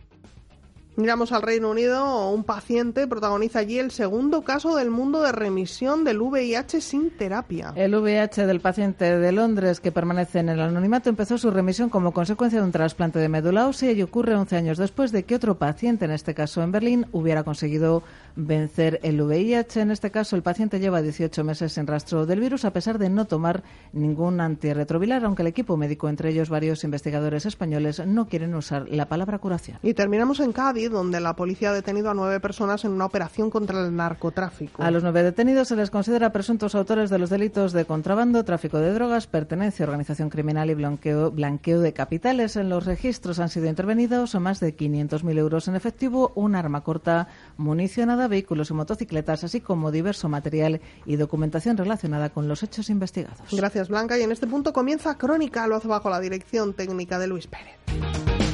Miramos 0.98 1.30
al 1.30 1.42
Reino 1.42 1.70
Unido, 1.70 2.28
un 2.28 2.42
paciente 2.42 3.06
protagoniza 3.06 3.60
allí 3.60 3.78
el 3.78 3.92
segundo 3.92 4.42
caso 4.42 4.74
del 4.74 4.90
mundo 4.90 5.22
de 5.22 5.30
remisión 5.30 6.02
del 6.02 6.20
VIH 6.20 6.80
sin 6.80 7.10
terapia. 7.10 7.72
El 7.76 7.94
VIH 7.94 8.48
del 8.48 8.58
paciente 8.58 9.16
de 9.16 9.30
Londres 9.30 9.78
que 9.78 9.92
permanece 9.92 10.40
en 10.40 10.48
el 10.48 10.60
anonimato 10.60 11.08
empezó 11.08 11.38
su 11.38 11.52
remisión 11.52 11.88
como 11.88 12.10
consecuencia 12.10 12.58
de 12.58 12.66
un 12.66 12.72
trasplante 12.72 13.20
de 13.20 13.28
médula 13.28 13.68
ósea 13.68 13.92
y 13.92 14.02
ocurre 14.02 14.34
11 14.34 14.56
años 14.56 14.76
después 14.76 15.12
de 15.12 15.22
que 15.22 15.36
otro 15.36 15.56
paciente, 15.56 16.04
en 16.04 16.10
este 16.10 16.34
caso 16.34 16.64
en 16.64 16.72
Berlín, 16.72 17.06
hubiera 17.12 17.44
conseguido 17.44 18.02
vencer 18.34 18.98
el 19.04 19.22
VIH. 19.22 19.82
En 19.82 19.92
este 19.92 20.10
caso, 20.10 20.34
el 20.34 20.42
paciente 20.42 20.80
lleva 20.80 21.00
18 21.00 21.44
meses 21.44 21.74
sin 21.74 21.86
rastro 21.86 22.26
del 22.26 22.40
virus 22.40 22.64
a 22.64 22.72
pesar 22.72 22.98
de 22.98 23.08
no 23.08 23.26
tomar 23.26 23.62
ningún 23.92 24.40
antirretroviral, 24.40 25.24
aunque 25.24 25.42
el 25.42 25.48
equipo 25.48 25.76
médico, 25.76 26.08
entre 26.08 26.30
ellos 26.30 26.50
varios 26.50 26.82
investigadores 26.82 27.46
españoles, 27.46 28.04
no 28.04 28.26
quieren 28.26 28.52
usar 28.56 28.88
la 28.88 29.08
palabra 29.08 29.38
curación. 29.38 29.78
Y 29.84 29.94
terminamos 29.94 30.40
en 30.40 30.50
Cádiz 30.50 30.87
donde 30.88 31.20
la 31.20 31.36
policía 31.36 31.70
ha 31.70 31.72
detenido 31.72 32.10
a 32.10 32.14
nueve 32.14 32.40
personas 32.40 32.84
en 32.84 32.92
una 32.92 33.06
operación 33.06 33.50
contra 33.50 33.84
el 33.84 33.94
narcotráfico. 33.94 34.82
A 34.82 34.90
los 34.90 35.02
nueve 35.02 35.22
detenidos 35.22 35.68
se 35.68 35.76
les 35.76 35.90
considera 35.90 36.32
presuntos 36.32 36.74
autores 36.74 37.10
de 37.10 37.18
los 37.18 37.30
delitos 37.30 37.72
de 37.72 37.84
contrabando, 37.84 38.44
tráfico 38.44 38.78
de 38.78 38.92
drogas, 38.92 39.26
pertenencia 39.26 39.84
a 39.84 39.88
organización 39.88 40.30
criminal 40.30 40.70
y 40.70 40.74
blanqueo, 40.74 41.30
blanqueo 41.30 41.80
de 41.80 41.92
capitales. 41.92 42.56
En 42.56 42.68
los 42.68 42.86
registros 42.86 43.38
han 43.38 43.48
sido 43.48 43.66
intervenidos 43.66 44.34
más 44.36 44.60
de 44.60 44.76
500.000 44.76 45.38
euros 45.38 45.68
en 45.68 45.76
efectivo, 45.76 46.32
un 46.34 46.54
arma 46.54 46.82
corta 46.82 47.28
municionada, 47.56 48.28
vehículos 48.28 48.70
y 48.70 48.74
motocicletas, 48.74 49.44
así 49.44 49.60
como 49.60 49.90
diverso 49.90 50.28
material 50.28 50.80
y 51.06 51.16
documentación 51.16 51.76
relacionada 51.76 52.30
con 52.30 52.48
los 52.48 52.62
hechos 52.62 52.90
investigados. 52.90 53.48
Gracias, 53.52 53.88
Blanca. 53.88 54.18
Y 54.18 54.22
en 54.22 54.32
este 54.32 54.46
punto 54.46 54.72
comienza 54.72 55.16
Crónica, 55.16 55.66
lo 55.66 55.76
hace 55.76 55.88
bajo 55.88 56.10
la 56.10 56.20
dirección 56.20 56.74
técnica 56.74 57.18
de 57.18 57.26
Luis 57.26 57.46
Pérez. 57.46 58.47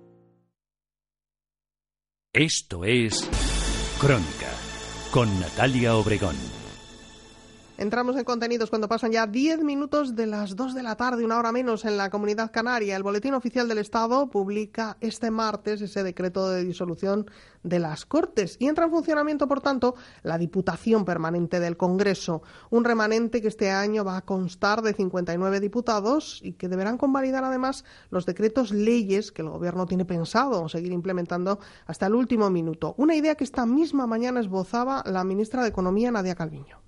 Esto 2.34 2.84
es 2.84 3.26
Crónica 3.98 4.52
con 5.10 5.40
Natalia 5.40 5.96
Obregón. 5.96 6.57
Entramos 7.80 8.16
en 8.16 8.24
contenidos 8.24 8.70
cuando 8.70 8.88
pasan 8.88 9.12
ya 9.12 9.28
10 9.28 9.62
minutos 9.62 10.16
de 10.16 10.26
las 10.26 10.56
2 10.56 10.74
de 10.74 10.82
la 10.82 10.96
tarde, 10.96 11.24
una 11.24 11.38
hora 11.38 11.52
menos 11.52 11.84
en 11.84 11.96
la 11.96 12.10
comunidad 12.10 12.50
canaria. 12.50 12.96
El 12.96 13.04
Boletín 13.04 13.34
Oficial 13.34 13.68
del 13.68 13.78
Estado 13.78 14.28
publica 14.30 14.96
este 15.00 15.30
martes 15.30 15.80
ese 15.80 16.02
decreto 16.02 16.50
de 16.50 16.64
disolución 16.64 17.30
de 17.62 17.78
las 17.78 18.04
Cortes 18.04 18.56
y 18.58 18.66
entra 18.66 18.86
en 18.86 18.90
funcionamiento, 18.90 19.46
por 19.46 19.60
tanto, 19.60 19.94
la 20.24 20.38
Diputación 20.38 21.04
Permanente 21.04 21.60
del 21.60 21.76
Congreso, 21.76 22.42
un 22.70 22.82
remanente 22.82 23.40
que 23.40 23.46
este 23.46 23.70
año 23.70 24.04
va 24.04 24.16
a 24.16 24.24
constar 24.24 24.82
de 24.82 24.94
59 24.94 25.60
diputados 25.60 26.40
y 26.42 26.54
que 26.54 26.68
deberán 26.68 26.98
convalidar 26.98 27.44
además 27.44 27.84
los 28.10 28.26
decretos 28.26 28.72
leyes 28.72 29.30
que 29.30 29.42
el 29.42 29.50
Gobierno 29.50 29.86
tiene 29.86 30.04
pensado 30.04 30.68
seguir 30.68 30.90
implementando 30.90 31.60
hasta 31.86 32.06
el 32.06 32.16
último 32.16 32.50
minuto. 32.50 32.96
Una 32.98 33.14
idea 33.14 33.36
que 33.36 33.44
esta 33.44 33.66
misma 33.66 34.08
mañana 34.08 34.40
esbozaba 34.40 35.04
la 35.06 35.22
ministra 35.22 35.62
de 35.62 35.68
Economía, 35.68 36.10
Nadia 36.10 36.34
Calviño. 36.34 36.87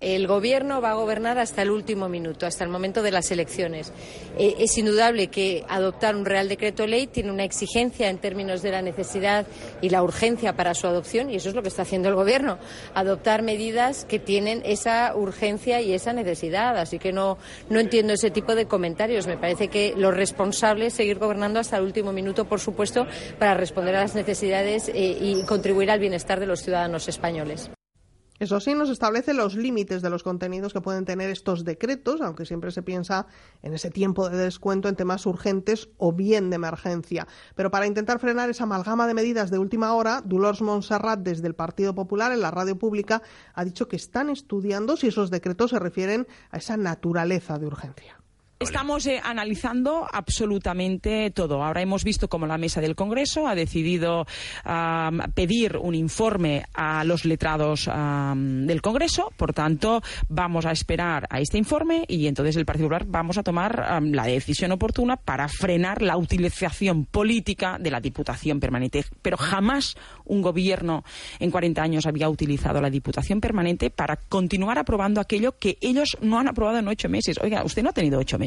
El 0.00 0.26
Gobierno 0.26 0.80
va 0.80 0.92
a 0.92 0.94
gobernar 0.94 1.38
hasta 1.38 1.60
el 1.60 1.70
último 1.70 2.08
minuto, 2.08 2.46
hasta 2.46 2.64
el 2.64 2.70
momento 2.70 3.02
de 3.02 3.10
las 3.10 3.30
elecciones. 3.30 3.92
Eh, 4.38 4.54
es 4.58 4.78
indudable 4.78 5.26
que 5.26 5.62
adoptar 5.68 6.16
un 6.16 6.24
Real 6.24 6.48
Decreto 6.48 6.86
Ley 6.86 7.06
tiene 7.06 7.30
una 7.30 7.44
exigencia 7.44 8.08
en 8.08 8.16
términos 8.16 8.62
de 8.62 8.70
la 8.70 8.80
necesidad 8.80 9.46
y 9.82 9.90
la 9.90 10.02
urgencia 10.02 10.54
para 10.54 10.72
su 10.72 10.86
adopción, 10.86 11.28
y 11.28 11.36
eso 11.36 11.50
es 11.50 11.54
lo 11.54 11.60
que 11.60 11.68
está 11.68 11.82
haciendo 11.82 12.08
el 12.08 12.14
Gobierno, 12.14 12.58
adoptar 12.94 13.42
medidas 13.42 14.06
que 14.06 14.18
tienen 14.18 14.62
esa 14.64 15.14
urgencia 15.14 15.82
y 15.82 15.92
esa 15.92 16.14
necesidad. 16.14 16.78
Así 16.78 16.98
que 16.98 17.12
no, 17.12 17.36
no 17.68 17.78
entiendo 17.78 18.14
ese 18.14 18.30
tipo 18.30 18.54
de 18.54 18.64
comentarios. 18.64 19.26
Me 19.26 19.36
parece 19.36 19.68
que 19.68 19.92
lo 19.98 20.12
responsable 20.12 20.86
es 20.86 20.94
seguir 20.94 21.18
gobernando 21.18 21.60
hasta 21.60 21.76
el 21.76 21.82
último 21.82 22.10
minuto, 22.10 22.46
por 22.46 22.60
supuesto, 22.60 23.06
para 23.38 23.52
responder 23.52 23.96
a 23.96 24.00
las 24.00 24.14
necesidades 24.14 24.88
eh, 24.88 25.18
y 25.20 25.42
contribuir 25.44 25.90
al 25.90 26.00
bienestar 26.00 26.40
de 26.40 26.46
los 26.46 26.62
ciudadanos 26.62 27.06
españoles. 27.06 27.70
Eso 28.40 28.58
sí, 28.58 28.72
nos 28.72 28.88
establece 28.88 29.34
los 29.34 29.54
límites 29.54 30.00
de 30.00 30.08
los 30.08 30.22
contenidos 30.22 30.72
que 30.72 30.80
pueden 30.80 31.04
tener 31.04 31.28
estos 31.28 31.62
decretos, 31.62 32.22
aunque 32.22 32.46
siempre 32.46 32.70
se 32.70 32.80
piensa 32.80 33.26
en 33.62 33.74
ese 33.74 33.90
tiempo 33.90 34.30
de 34.30 34.38
descuento 34.38 34.88
en 34.88 34.96
temas 34.96 35.26
urgentes 35.26 35.90
o 35.98 36.14
bien 36.14 36.48
de 36.48 36.56
emergencia. 36.56 37.28
Pero 37.54 37.70
para 37.70 37.86
intentar 37.86 38.18
frenar 38.18 38.48
esa 38.48 38.64
amalgama 38.64 39.06
de 39.06 39.12
medidas 39.12 39.50
de 39.50 39.58
última 39.58 39.92
hora, 39.92 40.22
Dolors 40.24 40.62
Montserrat, 40.62 41.20
desde 41.20 41.48
el 41.48 41.54
Partido 41.54 41.94
Popular, 41.94 42.32
en 42.32 42.40
la 42.40 42.50
radio 42.50 42.78
pública, 42.78 43.20
ha 43.52 43.62
dicho 43.62 43.88
que 43.88 43.96
están 43.96 44.30
estudiando 44.30 44.96
si 44.96 45.08
esos 45.08 45.30
decretos 45.30 45.72
se 45.72 45.78
refieren 45.78 46.26
a 46.50 46.56
esa 46.56 46.78
naturaleza 46.78 47.58
de 47.58 47.66
urgencia. 47.66 48.19
Estamos 48.62 49.06
eh, 49.06 49.18
analizando 49.24 50.06
absolutamente 50.12 51.30
todo. 51.30 51.64
Ahora 51.64 51.80
hemos 51.80 52.04
visto 52.04 52.28
cómo 52.28 52.46
la 52.46 52.58
mesa 52.58 52.82
del 52.82 52.94
Congreso 52.94 53.48
ha 53.48 53.54
decidido 53.54 54.26
pedir 55.34 55.78
un 55.78 55.94
informe 55.94 56.66
a 56.74 57.02
los 57.04 57.24
letrados 57.24 57.88
del 57.88 58.82
Congreso. 58.82 59.32
Por 59.38 59.54
tanto, 59.54 60.02
vamos 60.28 60.66
a 60.66 60.72
esperar 60.72 61.26
a 61.30 61.40
este 61.40 61.56
informe 61.56 62.04
y 62.06 62.26
entonces 62.26 62.54
el 62.56 62.66
Partido 62.66 62.88
Popular 62.88 63.06
vamos 63.08 63.38
a 63.38 63.42
tomar 63.42 64.02
la 64.02 64.24
decisión 64.24 64.72
oportuna 64.72 65.16
para 65.16 65.48
frenar 65.48 66.02
la 66.02 66.18
utilización 66.18 67.06
política 67.06 67.78
de 67.80 67.90
la 67.90 68.00
Diputación 68.02 68.60
Permanente. 68.60 69.06
Pero 69.22 69.38
jamás 69.38 69.96
un 70.26 70.42
gobierno 70.42 71.02
en 71.38 71.50
40 71.50 71.82
años 71.82 72.04
había 72.04 72.28
utilizado 72.28 72.82
la 72.82 72.90
Diputación 72.90 73.40
Permanente 73.40 73.88
para 73.88 74.16
continuar 74.16 74.78
aprobando 74.78 75.18
aquello 75.18 75.56
que 75.56 75.78
ellos 75.80 76.18
no 76.20 76.38
han 76.38 76.48
aprobado 76.48 76.76
en 76.76 76.88
ocho 76.88 77.08
meses. 77.08 77.38
Oiga, 77.42 77.64
usted 77.64 77.82
no 77.82 77.88
ha 77.88 77.94
tenido 77.94 78.18
ocho 78.18 78.38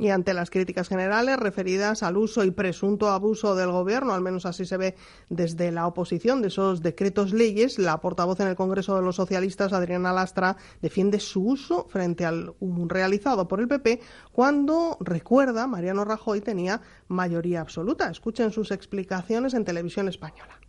y 0.00 0.08
ante 0.08 0.32
las 0.32 0.48
críticas 0.48 0.88
generales 0.88 1.36
referidas 1.36 2.02
al 2.02 2.16
uso 2.16 2.42
y 2.42 2.50
presunto 2.50 3.10
abuso 3.10 3.54
del 3.54 3.70
Gobierno, 3.70 4.14
al 4.14 4.22
menos 4.22 4.46
así 4.46 4.64
se 4.64 4.78
ve 4.78 4.94
desde 5.28 5.70
la 5.70 5.86
oposición 5.86 6.40
de 6.40 6.48
esos 6.48 6.80
decretos 6.80 7.34
leyes, 7.34 7.78
la 7.78 8.00
portavoz 8.00 8.40
en 8.40 8.48
el 8.48 8.56
Congreso 8.56 8.96
de 8.96 9.02
los 9.02 9.16
Socialistas, 9.16 9.74
Adriana 9.74 10.14
Lastra, 10.14 10.56
defiende 10.80 11.20
su 11.20 11.44
uso 11.44 11.86
frente 11.88 12.24
al 12.24 12.54
realizado 12.86 13.46
por 13.46 13.60
el 13.60 13.68
PP 13.68 14.00
cuando, 14.32 14.96
recuerda, 15.00 15.66
Mariano 15.66 16.06
Rajoy 16.06 16.40
tenía 16.40 16.80
mayoría 17.08 17.60
absoluta. 17.60 18.10
Escuchen 18.10 18.52
sus 18.52 18.70
explicaciones 18.70 19.52
en 19.52 19.66
televisión 19.66 20.08
española 20.08 20.59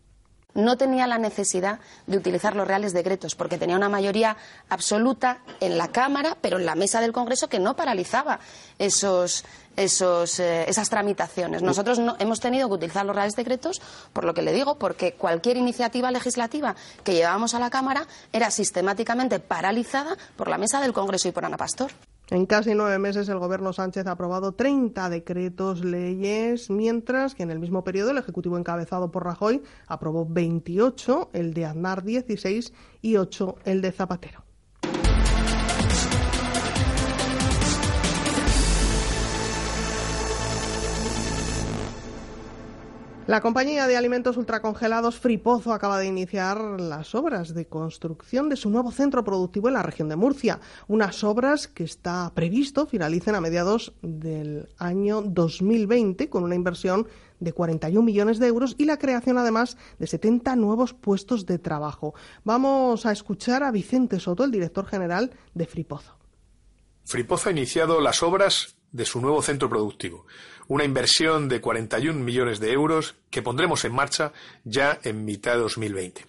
no 0.53 0.77
tenía 0.77 1.07
la 1.07 1.17
necesidad 1.17 1.79
de 2.07 2.17
utilizar 2.17 2.55
los 2.55 2.67
reales 2.67 2.93
decretos, 2.93 3.35
porque 3.35 3.57
tenía 3.57 3.75
una 3.75 3.89
mayoría 3.89 4.37
absoluta 4.69 5.39
en 5.59 5.77
la 5.77 5.89
Cámara, 5.89 6.37
pero 6.41 6.59
en 6.59 6.65
la 6.65 6.75
mesa 6.75 7.01
del 7.01 7.11
Congreso 7.11 7.47
que 7.47 7.59
no 7.59 7.75
paralizaba 7.75 8.39
esos, 8.79 9.45
esos, 9.75 10.39
eh, 10.39 10.65
esas 10.67 10.89
tramitaciones. 10.89 11.61
Nosotros 11.61 11.99
no, 11.99 12.15
hemos 12.19 12.39
tenido 12.39 12.67
que 12.67 12.75
utilizar 12.75 13.05
los 13.05 13.15
reales 13.15 13.35
decretos, 13.35 13.81
por 14.13 14.25
lo 14.25 14.33
que 14.33 14.41
le 14.41 14.53
digo, 14.53 14.75
porque 14.75 15.13
cualquier 15.13 15.57
iniciativa 15.57 16.11
legislativa 16.11 16.75
que 17.03 17.13
llevábamos 17.13 17.53
a 17.53 17.59
la 17.59 17.69
Cámara 17.69 18.07
era 18.33 18.51
sistemáticamente 18.51 19.39
paralizada 19.39 20.17
por 20.35 20.49
la 20.49 20.57
mesa 20.57 20.81
del 20.81 20.93
Congreso 20.93 21.27
y 21.27 21.31
por 21.31 21.45
Ana 21.45 21.57
Pastor. 21.57 21.91
En 22.31 22.45
casi 22.45 22.75
nueve 22.75 22.97
meses 22.97 23.27
el 23.27 23.39
Gobierno 23.39 23.73
Sánchez 23.73 24.07
ha 24.07 24.11
aprobado 24.11 24.53
30 24.53 25.09
decretos 25.09 25.83
leyes, 25.83 26.69
mientras 26.69 27.35
que 27.35 27.43
en 27.43 27.51
el 27.51 27.59
mismo 27.59 27.83
periodo 27.83 28.11
el 28.11 28.19
Ejecutivo 28.19 28.57
encabezado 28.57 29.11
por 29.11 29.25
Rajoy 29.25 29.61
aprobó 29.85 30.25
28, 30.25 31.31
el 31.33 31.53
de 31.53 31.65
Aznar 31.65 32.03
16 32.03 32.71
y 33.01 33.17
8 33.17 33.57
el 33.65 33.81
de 33.81 33.91
Zapatero. 33.91 34.45
La 43.31 43.39
compañía 43.39 43.87
de 43.87 43.95
alimentos 43.95 44.35
ultracongelados 44.35 45.17
Fripozo 45.17 45.71
acaba 45.71 45.97
de 45.97 46.05
iniciar 46.05 46.59
las 46.81 47.15
obras 47.15 47.53
de 47.53 47.65
construcción 47.65 48.49
de 48.49 48.57
su 48.57 48.69
nuevo 48.69 48.91
centro 48.91 49.23
productivo 49.23 49.69
en 49.69 49.75
la 49.75 49.83
región 49.83 50.09
de 50.09 50.17
Murcia. 50.17 50.59
Unas 50.89 51.23
obras 51.23 51.69
que 51.69 51.85
está 51.85 52.29
previsto 52.35 52.87
finalicen 52.87 53.35
a 53.35 53.39
mediados 53.39 53.93
del 54.01 54.67
año 54.77 55.21
2020 55.21 56.29
con 56.29 56.43
una 56.43 56.55
inversión 56.55 57.07
de 57.39 57.53
41 57.53 58.03
millones 58.03 58.37
de 58.37 58.47
euros 58.47 58.75
y 58.77 58.83
la 58.83 58.99
creación 58.99 59.37
además 59.37 59.77
de 59.97 60.07
70 60.07 60.57
nuevos 60.57 60.93
puestos 60.93 61.45
de 61.45 61.57
trabajo. 61.57 62.13
Vamos 62.43 63.05
a 63.05 63.13
escuchar 63.13 63.63
a 63.63 63.71
Vicente 63.71 64.19
Soto, 64.19 64.43
el 64.43 64.51
director 64.51 64.85
general 64.85 65.31
de 65.53 65.67
Fripozo. 65.67 66.17
Fripozo 67.05 67.47
ha 67.47 67.53
iniciado 67.53 68.01
las 68.01 68.23
obras 68.23 68.75
de 68.91 69.05
su 69.05 69.21
nuevo 69.21 69.41
centro 69.41 69.69
productivo 69.69 70.25
una 70.71 70.85
inversión 70.85 71.49
de 71.49 71.59
41 71.59 72.17
millones 72.23 72.61
de 72.61 72.71
euros 72.71 73.15
que 73.29 73.41
pondremos 73.41 73.83
en 73.83 73.93
marcha 73.93 74.31
ya 74.63 74.97
en 75.03 75.25
mitad 75.25 75.55
de 75.55 75.59
2020. 75.59 76.25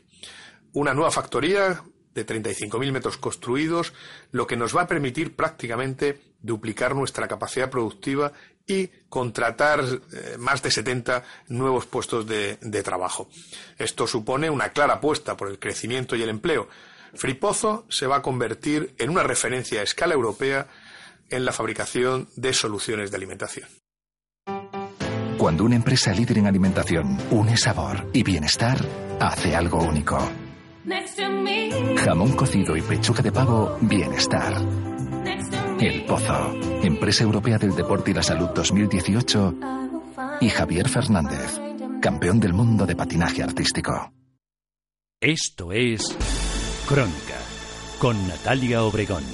Una 0.72 0.94
nueva 0.94 1.12
factoría 1.12 1.84
de 2.12 2.26
35.000 2.26 2.90
metros 2.90 3.18
construidos, 3.18 3.92
lo 4.32 4.48
que 4.48 4.56
nos 4.56 4.76
va 4.76 4.82
a 4.82 4.86
permitir 4.88 5.36
prácticamente 5.36 6.18
duplicar 6.40 6.96
nuestra 6.96 7.28
capacidad 7.28 7.70
productiva 7.70 8.32
y 8.66 8.88
contratar 9.08 9.84
eh, 9.84 10.36
más 10.40 10.60
de 10.60 10.72
70 10.72 11.22
nuevos 11.46 11.86
puestos 11.86 12.26
de, 12.26 12.58
de, 12.62 12.82
trabajo. 12.82 13.28
Esto 13.78 14.08
supone 14.08 14.50
una 14.50 14.70
clara 14.70 14.94
apuesta 14.94 15.36
por 15.36 15.50
el 15.50 15.60
crecimiento 15.60 16.16
y 16.16 16.22
el 16.24 16.30
empleo. 16.30 16.68
Fripozo 17.14 17.86
se 17.88 18.08
va 18.08 18.16
a 18.16 18.22
convertir 18.22 18.92
en 18.98 19.10
una 19.10 19.22
referencia 19.22 19.78
a 19.78 19.84
escala 19.84 20.14
europea 20.14 20.66
en 21.30 21.44
la 21.44 21.52
fabricación 21.52 22.28
de 22.34 22.52
soluciones 22.52 23.12
de 23.12 23.18
alimentación. 23.18 23.81
Cuando 25.42 25.64
una 25.64 25.74
empresa 25.74 26.12
líder 26.12 26.38
en 26.38 26.46
alimentación 26.46 27.18
une 27.32 27.56
sabor 27.56 28.08
y 28.12 28.22
bienestar, 28.22 28.78
hace 29.18 29.56
algo 29.56 29.82
único. 29.82 30.16
Jamón 31.96 32.36
cocido 32.36 32.76
y 32.76 32.80
pechuga 32.80 33.22
de 33.22 33.32
pavo, 33.32 33.76
bienestar. 33.80 34.54
El 35.80 36.04
Pozo, 36.04 36.54
Empresa 36.84 37.24
Europea 37.24 37.58
del 37.58 37.74
Deporte 37.74 38.12
y 38.12 38.14
la 38.14 38.22
Salud 38.22 38.50
2018. 38.54 39.54
Y 40.42 40.48
Javier 40.48 40.88
Fernández, 40.88 41.60
campeón 42.00 42.38
del 42.38 42.52
mundo 42.52 42.86
de 42.86 42.94
patinaje 42.94 43.42
artístico. 43.42 44.12
Esto 45.20 45.72
es 45.72 46.16
Crónica, 46.86 47.40
con 47.98 48.28
Natalia 48.28 48.84
Obregón. 48.84 49.24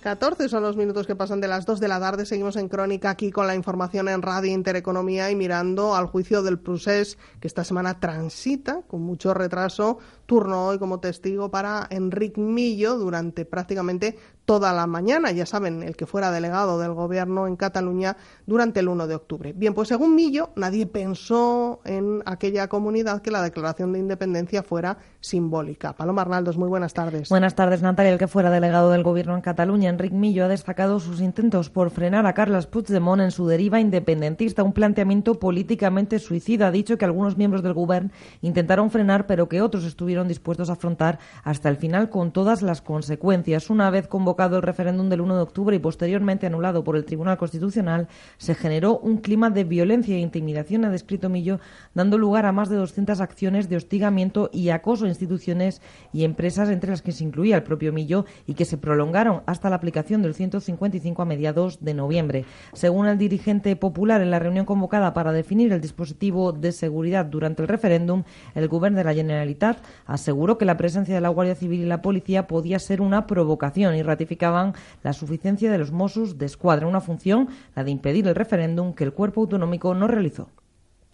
14 0.00 0.48
son 0.48 0.62
los 0.62 0.78
minutos 0.78 1.06
que 1.06 1.14
pasan 1.14 1.42
de 1.42 1.48
las 1.48 1.66
2 1.66 1.78
de 1.78 1.88
la 1.88 2.00
tarde. 2.00 2.24
Seguimos 2.24 2.56
en 2.56 2.68
Crónica 2.68 3.10
aquí 3.10 3.30
con 3.30 3.46
la 3.46 3.54
información 3.54 4.08
en 4.08 4.22
Radio 4.22 4.50
Intereconomía 4.50 5.30
y 5.30 5.36
mirando 5.36 5.94
al 5.94 6.06
juicio 6.06 6.42
del 6.42 6.58
Prusés 6.58 7.18
que 7.38 7.46
esta 7.46 7.64
semana 7.64 8.00
transita 8.00 8.80
con 8.88 9.02
mucho 9.02 9.34
retraso. 9.34 9.98
Turno 10.24 10.68
hoy 10.68 10.78
como 10.78 11.00
testigo 11.00 11.50
para 11.50 11.86
Enric 11.90 12.38
Millo 12.38 12.96
durante 12.96 13.44
prácticamente 13.44 14.16
toda 14.50 14.72
la 14.72 14.88
mañana, 14.88 15.30
ya 15.30 15.46
saben, 15.46 15.84
el 15.84 15.94
que 15.94 16.06
fuera 16.06 16.32
delegado 16.32 16.80
del 16.80 16.92
gobierno 16.92 17.46
en 17.46 17.54
Cataluña 17.54 18.16
durante 18.46 18.80
el 18.80 18.88
1 18.88 19.06
de 19.06 19.14
octubre. 19.14 19.52
Bien, 19.52 19.74
pues 19.74 19.86
según 19.86 20.16
Millo, 20.16 20.50
nadie 20.56 20.86
pensó 20.86 21.80
en 21.84 22.20
aquella 22.26 22.66
comunidad 22.66 23.22
que 23.22 23.30
la 23.30 23.42
declaración 23.42 23.92
de 23.92 24.00
independencia 24.00 24.64
fuera 24.64 24.98
simbólica. 25.20 25.92
Paloma 25.92 26.22
Arnaldos, 26.22 26.56
muy 26.56 26.68
buenas 26.68 26.94
tardes. 26.94 27.28
Buenas 27.28 27.54
tardes, 27.54 27.80
Natalia. 27.80 28.10
El 28.10 28.18
que 28.18 28.26
fuera 28.26 28.50
delegado 28.50 28.90
del 28.90 29.04
gobierno 29.04 29.36
en 29.36 29.40
Cataluña, 29.40 29.88
Enric 29.88 30.12
Millo, 30.12 30.46
ha 30.46 30.48
destacado 30.48 30.98
sus 30.98 31.20
intentos 31.20 31.70
por 31.70 31.90
frenar 31.90 32.26
a 32.26 32.34
Carles 32.34 32.66
Puigdemont 32.66 33.22
en 33.22 33.30
su 33.30 33.46
deriva 33.46 33.78
independentista, 33.78 34.64
un 34.64 34.72
planteamiento 34.72 35.38
políticamente 35.38 36.18
suicida. 36.18 36.66
Ha 36.66 36.72
dicho 36.72 36.98
que 36.98 37.04
algunos 37.04 37.36
miembros 37.36 37.62
del 37.62 37.74
gobierno 37.74 38.10
intentaron 38.42 38.90
frenar, 38.90 39.28
pero 39.28 39.48
que 39.48 39.62
otros 39.62 39.84
estuvieron 39.84 40.26
dispuestos 40.26 40.70
a 40.70 40.72
afrontar 40.72 41.20
hasta 41.44 41.68
el 41.68 41.76
final 41.76 42.10
con 42.10 42.32
todas 42.32 42.62
las 42.62 42.82
consecuencias. 42.82 43.70
Una 43.70 43.90
vez 43.90 44.08
convocado 44.08 44.39
el 44.56 44.62
referéndum 44.62 45.08
del 45.08 45.20
1 45.20 45.36
de 45.36 45.42
octubre 45.42 45.76
y 45.76 45.78
posteriormente 45.78 46.46
anulado 46.46 46.82
por 46.84 46.96
el 46.96 47.04
Tribunal 47.04 47.36
Constitucional, 47.36 48.08
se 48.38 48.54
generó 48.54 48.98
un 48.98 49.18
clima 49.18 49.50
de 49.50 49.64
violencia 49.64 50.16
e 50.16 50.20
intimidación, 50.20 50.84
ha 50.84 50.90
descrito 50.90 51.28
Millo, 51.28 51.60
dando 51.94 52.18
lugar 52.18 52.46
a 52.46 52.52
más 52.52 52.68
de 52.68 52.76
200 52.76 53.20
acciones 53.20 53.68
de 53.68 53.76
hostigamiento 53.76 54.50
y 54.52 54.70
acoso 54.70 55.04
a 55.04 55.08
instituciones 55.08 55.82
y 56.12 56.24
empresas, 56.24 56.70
entre 56.70 56.90
las 56.90 57.02
que 57.02 57.12
se 57.12 57.24
incluía 57.24 57.56
el 57.56 57.62
propio 57.62 57.92
Millo, 57.92 58.24
y 58.46 58.54
que 58.54 58.64
se 58.64 58.78
prolongaron 58.78 59.42
hasta 59.46 59.70
la 59.70 59.76
aplicación 59.76 60.22
del 60.22 60.34
155 60.34 61.22
a 61.22 61.24
mediados 61.24 61.84
de 61.84 61.94
noviembre. 61.94 62.44
Según 62.72 63.06
el 63.06 63.18
dirigente 63.18 63.76
popular 63.76 64.20
en 64.20 64.30
la 64.30 64.38
reunión 64.38 64.66
convocada 64.66 65.12
para 65.12 65.32
definir 65.32 65.72
el 65.72 65.80
dispositivo 65.80 66.52
de 66.52 66.72
seguridad 66.72 67.26
durante 67.26 67.62
el 67.62 67.68
referéndum, 67.68 68.24
el 68.54 68.68
Gobierno 68.68 68.98
de 68.98 69.04
la 69.04 69.14
Generalitat 69.14 69.78
aseguró 70.06 70.58
que 70.58 70.64
la 70.64 70.76
presencia 70.76 71.14
de 71.14 71.20
la 71.20 71.28
Guardia 71.28 71.54
Civil 71.54 71.80
y 71.80 71.86
la 71.86 72.02
policía 72.02 72.46
podía 72.46 72.78
ser 72.78 73.00
una 73.00 73.26
provocación 73.26 73.94
y 73.94 74.02
la 75.02 75.12
suficiencia 75.12 75.70
de 75.70 75.78
los 75.78 75.92
Mossos 75.92 76.38
de 76.38 76.46
Escuadra, 76.46 76.86
una 76.86 77.00
función, 77.00 77.48
la 77.74 77.84
de 77.84 77.90
impedir 77.90 78.26
el 78.26 78.34
referéndum 78.34 78.94
que 78.94 79.04
el 79.04 79.12
cuerpo 79.12 79.42
autonómico 79.42 79.94
no 79.94 80.06
realizó. 80.06 80.50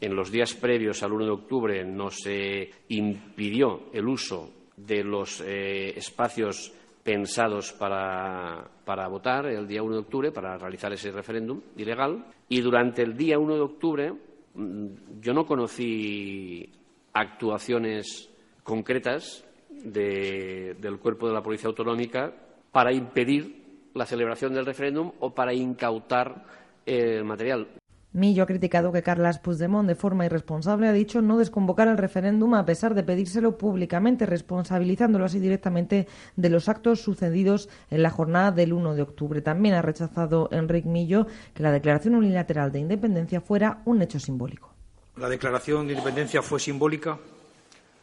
En 0.00 0.14
los 0.14 0.30
días 0.30 0.54
previos 0.54 1.02
al 1.02 1.12
1 1.12 1.24
de 1.24 1.30
octubre 1.30 1.84
no 1.84 2.10
se 2.10 2.70
impidió 2.88 3.84
el 3.92 4.06
uso 4.06 4.50
de 4.76 5.02
los 5.02 5.40
eh, 5.40 5.96
espacios 5.96 6.72
pensados 7.02 7.72
para, 7.72 8.68
para, 8.84 9.08
votar 9.08 9.46
el 9.46 9.66
día 9.66 9.82
1 9.82 9.94
de 9.94 10.00
octubre, 10.00 10.32
para 10.32 10.58
realizar 10.58 10.92
ese 10.92 11.12
referéndum 11.12 11.60
ilegal. 11.76 12.26
Y 12.48 12.60
durante 12.60 13.02
el 13.02 13.16
día 13.16 13.38
1 13.38 13.54
de 13.54 13.60
octubre 13.60 14.12
mm, 14.54 14.86
yo 15.20 15.32
no 15.32 15.46
conocí 15.46 16.68
actuaciones 17.12 18.28
concretas 18.62 19.44
del 19.70 20.98
cuerpo 20.98 21.28
de 21.28 21.34
la 21.34 21.42
Policía 21.42 21.68
Autonómica 21.68 22.34
para 22.76 22.92
impedir 22.92 23.88
la 23.94 24.04
celebración 24.04 24.52
del 24.52 24.66
referéndum 24.66 25.12
o 25.20 25.34
para 25.34 25.54
incautar 25.54 26.44
el 26.84 27.24
material. 27.24 27.68
Millo 28.12 28.42
ha 28.42 28.46
criticado 28.46 28.92
que 28.92 29.02
Carles 29.02 29.38
Puigdemont, 29.38 29.88
de 29.88 29.94
forma 29.94 30.26
irresponsable, 30.26 30.86
ha 30.86 30.92
dicho 30.92 31.22
no 31.22 31.38
desconvocar 31.38 31.88
el 31.88 31.96
referéndum 31.96 32.52
a 32.52 32.66
pesar 32.66 32.94
de 32.94 33.02
pedírselo 33.02 33.56
públicamente, 33.56 34.26
responsabilizándolo 34.26 35.24
así 35.24 35.40
directamente 35.40 36.06
de 36.36 36.50
los 36.50 36.68
actos 36.68 37.00
sucedidos 37.00 37.70
en 37.88 38.02
la 38.02 38.10
jornada 38.10 38.52
del 38.52 38.74
1 38.74 38.94
de 38.94 39.00
octubre. 39.00 39.40
También 39.40 39.74
ha 39.74 39.80
rechazado 39.80 40.50
Enrique 40.52 40.86
Millo 40.86 41.26
que 41.54 41.62
la 41.62 41.72
declaración 41.72 42.14
unilateral 42.14 42.72
de 42.72 42.80
independencia 42.80 43.40
fuera 43.40 43.80
un 43.86 44.02
hecho 44.02 44.20
simbólico. 44.20 44.74
¿La 45.16 45.30
declaración 45.30 45.86
de 45.86 45.94
independencia 45.94 46.42
fue 46.42 46.60
simbólica? 46.60 47.18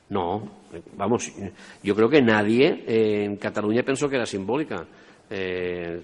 No, 0.09 0.43
vamos, 0.95 1.31
yo 1.81 1.95
creo 1.95 2.09
que 2.09 2.21
nadie 2.21 2.83
en 2.87 3.37
Cataluña 3.37 3.83
pensó 3.83 4.09
que 4.09 4.17
era 4.17 4.25
simbólica. 4.25 4.85
Eh, 5.29 5.99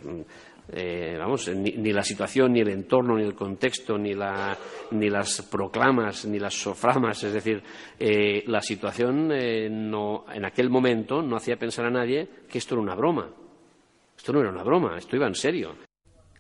eh, 0.72 1.16
vamos, 1.18 1.48
ni, 1.50 1.92
la 1.92 2.04
situación, 2.04 2.54
ni 2.54 2.62
el 2.62 2.70
entorno, 2.70 3.18
ni 3.18 3.24
el 3.24 3.34
contexto, 3.34 3.98
ni, 3.98 4.14
la, 4.14 4.56
ni 4.92 5.10
las 5.10 5.42
proclamas, 5.44 6.26
ni 6.26 6.40
las 6.40 6.54
soframas, 6.54 7.24
es 7.24 7.34
decir, 7.34 7.62
eh, 8.00 8.44
la 8.48 8.62
situación 8.62 9.32
en 9.32 10.46
aquel 10.46 10.70
momento 10.70 11.22
no 11.22 11.38
hacía 11.38 11.58
pensar 11.58 11.86
a 11.86 11.92
nadie 11.92 12.28
que 12.48 12.60
esto 12.60 12.76
era 12.76 12.84
una 12.84 12.96
broma. 12.96 13.30
Esto 14.16 14.34
no 14.34 14.42
era 14.42 14.50
una 14.50 14.64
broma, 14.64 14.98
esto 14.98 15.16
iba 15.16 15.28
en 15.28 15.36
serio. 15.36 15.89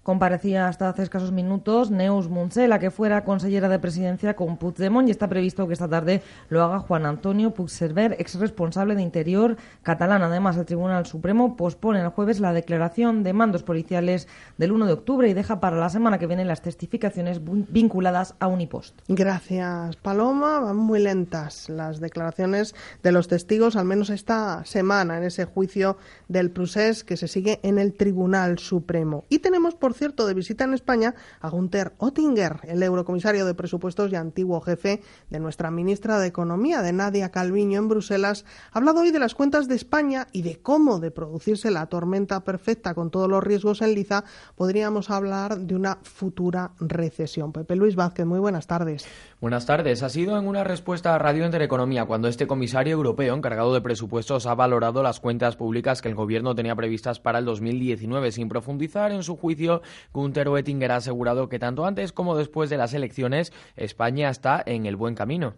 Comparecía 0.03 0.67
hasta 0.67 0.89
hace 0.89 1.03
escasos 1.03 1.31
minutos 1.31 1.91
Neus 1.91 2.29
Munse, 2.29 2.67
la 2.67 2.79
que 2.79 2.89
fuera 2.89 3.25
consellera 3.25 3.67
de 3.67 3.79
presidencia 3.79 4.35
con 4.35 4.57
Puigdemont, 4.57 5.07
y 5.07 5.11
está 5.11 5.27
previsto 5.27 5.67
que 5.67 5.73
esta 5.73 5.89
tarde 5.89 6.23
lo 6.47 6.63
haga 6.63 6.79
Juan 6.79 7.05
Antonio 7.05 7.51
Puigserver, 7.51 8.15
ex 8.17 8.35
responsable 8.35 8.95
de 8.95 9.01
Interior 9.01 9.57
catalán. 9.83 10.23
Además, 10.23 10.57
el 10.57 10.65
Tribunal 10.65 11.05
Supremo 11.05 11.57
pospone 11.57 12.01
el 12.01 12.07
jueves 12.09 12.39
la 12.39 12.53
declaración 12.53 13.23
de 13.23 13.33
mandos 13.33 13.63
policiales 13.63 14.27
del 14.57 14.71
1 14.71 14.85
de 14.85 14.93
octubre 14.93 15.29
y 15.29 15.33
deja 15.33 15.59
para 15.59 15.77
la 15.77 15.89
semana 15.89 16.17
que 16.17 16.27
viene 16.27 16.45
las 16.45 16.61
testificaciones 16.61 17.41
vinculadas 17.43 18.35
a 18.39 18.47
Unipost. 18.47 18.99
Gracias, 19.07 19.97
Paloma. 19.97 20.59
Van 20.59 20.77
muy 20.77 20.99
lentas 20.99 21.69
las 21.69 21.99
declaraciones 21.99 22.73
de 23.03 23.11
los 23.11 23.27
testigos, 23.27 23.75
al 23.75 23.85
menos 23.85 24.09
esta 24.09 24.63
semana, 24.65 25.17
en 25.17 25.23
ese 25.23 25.45
juicio 25.45 25.97
del 26.27 26.51
Prusés 26.51 27.03
que 27.03 27.17
se 27.17 27.27
sigue 27.27 27.59
en 27.63 27.77
el 27.79 27.93
Tribunal 27.93 28.59
Supremo. 28.59 29.25
Y 29.29 29.39
tenemos, 29.39 29.75
por 29.75 29.88
cierto, 29.93 30.27
de 30.27 30.33
visita 30.33 30.63
en 30.63 30.73
España 30.73 31.15
a 31.39 31.49
Gunther 31.49 31.93
Oettinger, 31.97 32.59
el 32.63 32.81
eurocomisario 32.83 33.45
de 33.45 33.53
presupuestos 33.53 34.11
y 34.11 34.15
antiguo 34.15 34.61
jefe 34.61 35.01
de 35.29 35.39
nuestra 35.39 35.71
ministra 35.71 36.19
de 36.19 36.27
Economía, 36.27 36.81
de 36.81 36.93
Nadia 36.93 37.29
Calviño, 37.29 37.79
en 37.79 37.87
Bruselas. 37.87 38.45
Ha 38.71 38.79
hablado 38.79 39.01
hoy 39.01 39.11
de 39.11 39.19
las 39.19 39.35
cuentas 39.35 39.67
de 39.67 39.75
España 39.75 40.27
y 40.31 40.41
de 40.41 40.57
cómo, 40.57 40.99
de 40.99 41.11
producirse 41.11 41.71
la 41.71 41.87
tormenta 41.87 42.43
perfecta 42.43 42.93
con 42.93 43.11
todos 43.11 43.29
los 43.29 43.43
riesgos 43.43 43.81
en 43.81 43.93
liza, 43.93 44.23
podríamos 44.55 45.09
hablar 45.09 45.57
de 45.59 45.75
una 45.75 45.97
futura 46.03 46.71
recesión. 46.79 47.51
Pepe 47.51 47.75
Luis 47.75 47.95
Vázquez, 47.95 48.25
muy 48.25 48.39
buenas 48.39 48.67
tardes. 48.67 49.05
Buenas 49.41 49.65
tardes. 49.65 50.03
Ha 50.03 50.09
sido 50.09 50.37
en 50.37 50.45
una 50.45 50.65
respuesta 50.65 51.15
a 51.15 51.17
Radio 51.17 51.45
Intereconomía 51.45 52.03
cuando 52.03 52.27
este 52.27 52.45
comisario 52.45 52.91
europeo 52.91 53.33
encargado 53.33 53.73
de 53.73 53.79
presupuestos 53.79 54.45
ha 54.45 54.53
valorado 54.53 55.01
las 55.01 55.21
cuentas 55.21 55.55
públicas 55.55 56.01
que 56.01 56.09
el 56.09 56.15
gobierno 56.15 56.55
tenía 56.55 56.75
previstas 56.75 57.21
para 57.21 57.39
el 57.39 57.45
2019. 57.45 58.33
Sin 58.33 58.49
profundizar 58.49 59.13
en 59.13 59.23
su 59.23 59.37
juicio, 59.37 59.81
Gunther 60.11 60.49
Oettinger 60.49 60.91
ha 60.91 60.97
asegurado 60.97 61.47
que 61.47 61.57
tanto 61.57 61.85
antes 61.85 62.11
como 62.11 62.35
después 62.35 62.69
de 62.69 62.75
las 62.75 62.93
elecciones, 62.93 63.53
España 63.77 64.29
está 64.29 64.61
en 64.65 64.85
el 64.85 64.97
buen 64.97 65.15
camino. 65.15 65.53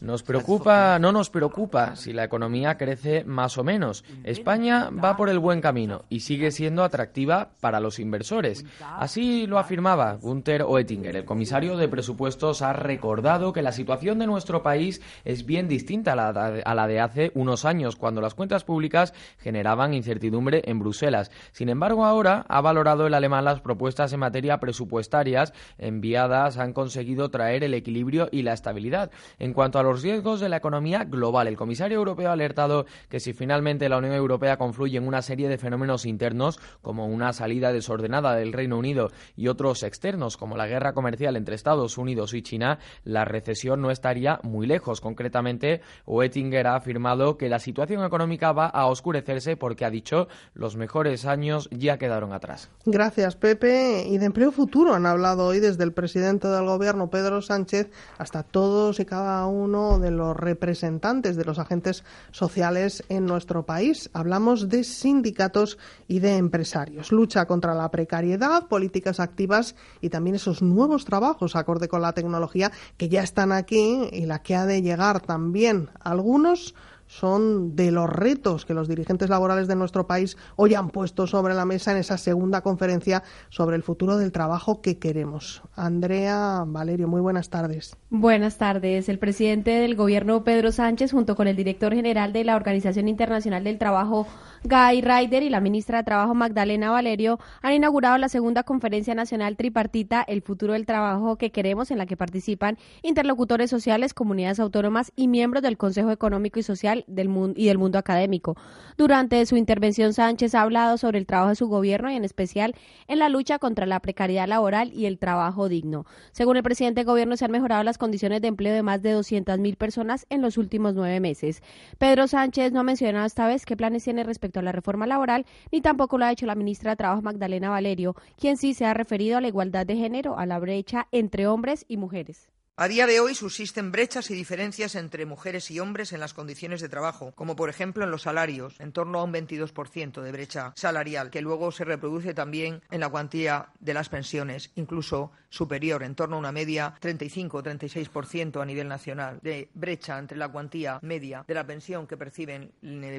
Nos 0.00 0.22
preocupa, 0.22 0.98
no 0.98 1.10
nos 1.10 1.30
preocupa 1.30 1.96
si 1.96 2.12
la 2.12 2.24
economía 2.24 2.76
crece 2.76 3.24
más 3.24 3.56
o 3.56 3.64
menos. 3.64 4.04
España 4.24 4.90
va 4.90 5.16
por 5.16 5.30
el 5.30 5.38
buen 5.38 5.60
camino 5.60 6.04
y 6.10 6.20
sigue 6.20 6.50
siendo 6.50 6.84
atractiva 6.84 7.52
para 7.60 7.80
los 7.80 7.98
inversores. 7.98 8.64
Así 8.80 9.46
lo 9.46 9.58
afirmaba 9.58 10.14
Gunther 10.14 10.62
Oettinger. 10.62 11.16
El 11.16 11.24
comisario 11.24 11.76
de 11.76 11.88
presupuestos 11.88 12.60
ha 12.60 12.74
recordado 12.74 13.52
que 13.54 13.62
la 13.62 13.72
situación 13.72 14.18
de 14.18 14.26
nuestro 14.26 14.62
país 14.62 15.00
es 15.24 15.46
bien 15.46 15.66
distinta 15.66 16.12
a 16.12 16.74
la, 16.74 16.86
de 16.86 17.00
hace 17.00 17.32
unos 17.34 17.64
años, 17.64 17.96
cuando 17.96 18.20
las 18.20 18.34
cuentas 18.34 18.64
públicas 18.64 19.14
generaban 19.38 19.94
incertidumbre 19.94 20.62
en 20.66 20.78
Bruselas. 20.78 21.30
Sin 21.52 21.70
embargo, 21.70 22.04
ahora 22.04 22.44
ha 22.48 22.60
valorado 22.60 23.06
el 23.06 23.14
alemán 23.14 23.44
las 23.44 23.60
propuestas 23.60 24.12
en 24.12 24.20
materia 24.20 24.60
presupuestarias 24.60 25.54
enviadas 25.78 26.58
han 26.58 26.72
conseguido 26.72 27.30
traer 27.30 27.64
el 27.64 27.74
equilibrio 27.74 28.28
y 28.30 28.42
la 28.42 28.52
estabilidad. 28.52 29.10
En 29.38 29.52
cuanto 29.52 29.78
a 29.78 29.85
los 29.86 30.02
riesgos 30.02 30.40
de 30.40 30.48
la 30.48 30.56
economía 30.56 31.04
global. 31.04 31.46
El 31.46 31.56
comisario 31.56 31.98
europeo 31.98 32.30
ha 32.30 32.32
alertado 32.32 32.86
que 33.08 33.20
si 33.20 33.32
finalmente 33.32 33.88
la 33.88 33.98
Unión 33.98 34.14
Europea 34.14 34.56
confluye 34.56 34.98
en 34.98 35.06
una 35.06 35.22
serie 35.22 35.48
de 35.48 35.58
fenómenos 35.58 36.06
internos, 36.06 36.58
como 36.82 37.06
una 37.06 37.32
salida 37.32 37.72
desordenada 37.72 38.34
del 38.34 38.52
Reino 38.52 38.78
Unido 38.78 39.10
y 39.36 39.46
otros 39.46 39.84
externos, 39.84 40.36
como 40.36 40.56
la 40.56 40.66
guerra 40.66 40.92
comercial 40.92 41.36
entre 41.36 41.54
Estados 41.54 41.98
Unidos 41.98 42.34
y 42.34 42.42
China, 42.42 42.80
la 43.04 43.24
recesión 43.24 43.80
no 43.80 43.92
estaría 43.92 44.40
muy 44.42 44.66
lejos. 44.66 45.00
Concretamente, 45.00 45.82
Oettinger 46.04 46.66
ha 46.66 46.74
afirmado 46.74 47.36
que 47.36 47.48
la 47.48 47.60
situación 47.60 48.04
económica 48.04 48.50
va 48.50 48.66
a 48.66 48.86
oscurecerse 48.86 49.56
porque 49.56 49.84
ha 49.84 49.90
dicho 49.90 50.26
los 50.54 50.76
mejores 50.76 51.26
años 51.26 51.68
ya 51.70 51.96
quedaron 51.96 52.32
atrás. 52.32 52.70
Gracias, 52.84 53.36
Pepe. 53.36 54.04
Y 54.08 54.18
de 54.18 54.26
empleo 54.26 54.50
futuro 54.50 54.94
han 54.94 55.06
hablado 55.06 55.46
hoy 55.46 55.60
desde 55.60 55.84
el 55.84 55.92
presidente 55.92 56.48
del 56.48 56.64
Gobierno, 56.64 57.08
Pedro 57.08 57.40
Sánchez, 57.40 57.90
hasta 58.18 58.42
todos 58.42 58.98
y 58.98 59.04
cada 59.04 59.46
uno 59.46 59.75
de 59.76 60.10
los 60.10 60.36
representantes 60.36 61.36
de 61.36 61.44
los 61.44 61.58
agentes 61.58 62.02
sociales 62.30 63.04
en 63.10 63.26
nuestro 63.26 63.66
país. 63.66 64.08
Hablamos 64.14 64.70
de 64.70 64.84
sindicatos 64.84 65.76
y 66.08 66.20
de 66.20 66.36
empresarios. 66.36 67.12
Lucha 67.12 67.46
contra 67.46 67.74
la 67.74 67.90
precariedad, 67.90 68.68
políticas 68.68 69.20
activas 69.20 69.76
y 70.00 70.08
también 70.08 70.36
esos 70.36 70.62
nuevos 70.62 71.04
trabajos 71.04 71.56
acorde 71.56 71.88
con 71.88 72.00
la 72.00 72.14
tecnología 72.14 72.72
que 72.96 73.10
ya 73.10 73.22
están 73.22 73.52
aquí 73.52 74.08
y 74.12 74.24
la 74.24 74.42
que 74.42 74.54
ha 74.54 74.64
de 74.64 74.80
llegar 74.80 75.20
también. 75.20 75.90
Algunos 76.00 76.74
son 77.06 77.76
de 77.76 77.90
los 77.90 78.08
retos 78.08 78.64
que 78.64 78.74
los 78.74 78.88
dirigentes 78.88 79.30
laborales 79.30 79.68
de 79.68 79.76
nuestro 79.76 80.06
país 80.06 80.36
hoy 80.56 80.74
han 80.74 80.90
puesto 80.90 81.26
sobre 81.26 81.54
la 81.54 81.64
mesa 81.64 81.92
en 81.92 81.98
esa 81.98 82.18
segunda 82.18 82.60
conferencia 82.60 83.22
sobre 83.48 83.76
el 83.76 83.82
futuro 83.82 84.16
del 84.16 84.32
trabajo 84.32 84.80
que 84.80 84.98
queremos. 84.98 85.62
Andrea 85.74 86.64
Valerio, 86.66 87.08
muy 87.08 87.20
buenas 87.20 87.50
tardes. 87.50 87.96
Buenas 88.10 88.58
tardes. 88.58 89.08
El 89.08 89.18
presidente 89.18 89.70
del 89.70 89.94
gobierno, 89.94 90.44
Pedro 90.44 90.72
Sánchez, 90.72 91.12
junto 91.12 91.36
con 91.36 91.48
el 91.48 91.56
director 91.56 91.94
general 91.94 92.32
de 92.32 92.44
la 92.44 92.56
Organización 92.56 93.08
Internacional 93.08 93.64
del 93.64 93.78
Trabajo, 93.78 94.26
Guy 94.64 95.00
Ryder, 95.00 95.42
y 95.42 95.50
la 95.50 95.60
ministra 95.60 95.98
de 95.98 96.04
Trabajo, 96.04 96.34
Magdalena 96.34 96.90
Valerio, 96.90 97.38
han 97.62 97.74
inaugurado 97.74 98.18
la 98.18 98.28
segunda 98.28 98.62
conferencia 98.62 99.14
nacional 99.14 99.56
tripartita 99.56 100.22
El 100.26 100.42
futuro 100.42 100.72
del 100.72 100.86
trabajo 100.86 101.36
que 101.36 101.50
queremos, 101.50 101.90
en 101.90 101.98
la 101.98 102.06
que 102.06 102.16
participan 102.16 102.78
interlocutores 103.02 103.70
sociales, 103.70 104.14
comunidades 104.14 104.60
autónomas 104.60 105.12
y 105.16 105.28
miembros 105.28 105.62
del 105.62 105.76
Consejo 105.76 106.10
Económico 106.10 106.58
y 106.58 106.62
Social 106.62 106.95
del 107.06 107.28
mundo 107.28 107.54
y 107.56 107.66
del 107.66 107.78
mundo 107.78 107.98
académico. 107.98 108.56
Durante 108.96 109.44
su 109.44 109.56
intervención, 109.56 110.14
Sánchez 110.14 110.54
ha 110.54 110.62
hablado 110.62 110.96
sobre 110.96 111.18
el 111.18 111.26
trabajo 111.26 111.50
de 111.50 111.56
su 111.56 111.68
gobierno 111.68 112.10
y 112.10 112.16
en 112.16 112.24
especial 112.24 112.74
en 113.08 113.18
la 113.18 113.28
lucha 113.28 113.58
contra 113.58 113.84
la 113.86 114.00
precariedad 114.00 114.48
laboral 114.48 114.92
y 114.94 115.06
el 115.06 115.18
trabajo 115.18 115.68
digno. 115.68 116.06
Según 116.32 116.56
el 116.56 116.62
presidente 116.62 117.00
del 117.00 117.06
gobierno, 117.06 117.36
se 117.36 117.44
han 117.44 117.50
mejorado 117.50 117.82
las 117.82 117.98
condiciones 117.98 118.40
de 118.40 118.48
empleo 118.48 118.74
de 118.74 118.82
más 118.82 119.02
de 119.02 119.16
200.000 119.16 119.76
personas 119.76 120.26
en 120.30 120.40
los 120.40 120.56
últimos 120.56 120.94
nueve 120.94 121.20
meses. 121.20 121.62
Pedro 121.98 122.26
Sánchez 122.26 122.72
no 122.72 122.80
ha 122.80 122.84
mencionado 122.84 123.26
esta 123.26 123.46
vez 123.46 123.66
qué 123.66 123.76
planes 123.76 124.04
tiene 124.04 124.24
respecto 124.24 124.60
a 124.60 124.62
la 124.62 124.72
reforma 124.72 125.06
laboral, 125.06 125.46
ni 125.72 125.80
tampoco 125.80 126.18
lo 126.18 126.24
ha 126.24 126.32
hecho 126.32 126.46
la 126.46 126.54
ministra 126.54 126.92
de 126.92 126.96
Trabajo 126.96 127.22
Magdalena 127.22 127.70
Valerio, 127.70 128.14
quien 128.38 128.56
sí 128.56 128.74
se 128.74 128.86
ha 128.86 128.94
referido 128.94 129.36
a 129.36 129.40
la 129.40 129.48
igualdad 129.48 129.86
de 129.86 129.96
género, 129.96 130.38
a 130.38 130.46
la 130.46 130.58
brecha 130.58 131.08
entre 131.12 131.46
hombres 131.46 131.84
y 131.88 131.96
mujeres. 131.96 132.48
A 132.78 132.88
día 132.88 133.06
de 133.06 133.20
hoy 133.20 133.34
subsisten 133.34 133.90
brechas 133.90 134.30
y 134.30 134.34
diferencias 134.34 134.96
entre 134.96 135.24
mujeres 135.24 135.70
y 135.70 135.80
hombres 135.80 136.12
en 136.12 136.20
las 136.20 136.34
condiciones 136.34 136.82
de 136.82 136.90
trabajo, 136.90 137.32
como 137.34 137.56
por 137.56 137.70
ejemplo 137.70 138.04
en 138.04 138.10
los 138.10 138.20
salarios, 138.20 138.78
en 138.80 138.92
torno 138.92 139.18
a 139.18 139.24
un 139.24 139.32
22% 139.32 140.20
de 140.20 140.30
brecha 140.30 140.74
salarial, 140.76 141.30
que 141.30 141.40
luego 141.40 141.72
se 141.72 141.86
reproduce 141.86 142.34
también 142.34 142.82
en 142.90 143.00
la 143.00 143.08
cuantía 143.08 143.70
de 143.80 143.94
las 143.94 144.10
pensiones, 144.10 144.72
incluso 144.74 145.32
superior, 145.48 146.02
en 146.02 146.14
torno 146.14 146.36
a 146.36 146.38
una 146.38 146.52
media 146.52 146.94
35-36% 147.00 148.60
a 148.60 148.66
nivel 148.66 148.88
nacional 148.88 149.38
de 149.42 149.70
brecha 149.72 150.18
entre 150.18 150.36
la 150.36 150.52
cuantía 150.52 150.98
media 151.00 151.46
de 151.48 151.54
la 151.54 151.66
pensión 151.66 152.06
que 152.06 152.18
perciben, 152.18 152.72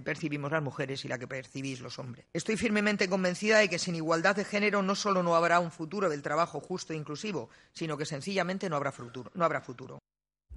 percibimos 0.03 0.51
las 0.51 0.61
mujeres 0.61 1.03
y 1.03 1.07
la 1.07 1.17
que 1.17 1.27
percibís 1.27 1.81
los 1.81 1.97
hombres. 1.97 2.27
Estoy 2.31 2.57
firmemente 2.57 3.09
convencida 3.09 3.57
de 3.57 3.69
que 3.69 3.79
sin 3.79 3.95
igualdad 3.95 4.35
de 4.35 4.45
género 4.45 4.83
no 4.83 4.93
solo 4.93 5.23
no 5.23 5.35
habrá 5.35 5.59
un 5.59 5.71
futuro 5.71 6.09
del 6.09 6.21
trabajo 6.21 6.59
justo 6.59 6.93
e 6.93 6.95
inclusivo, 6.95 7.49
sino 7.73 7.97
que 7.97 8.05
sencillamente 8.05 8.69
no 8.69 8.75
habrá 8.75 8.91
futuro 8.91 9.31
habrá 9.47 9.61
futuro. 9.61 9.97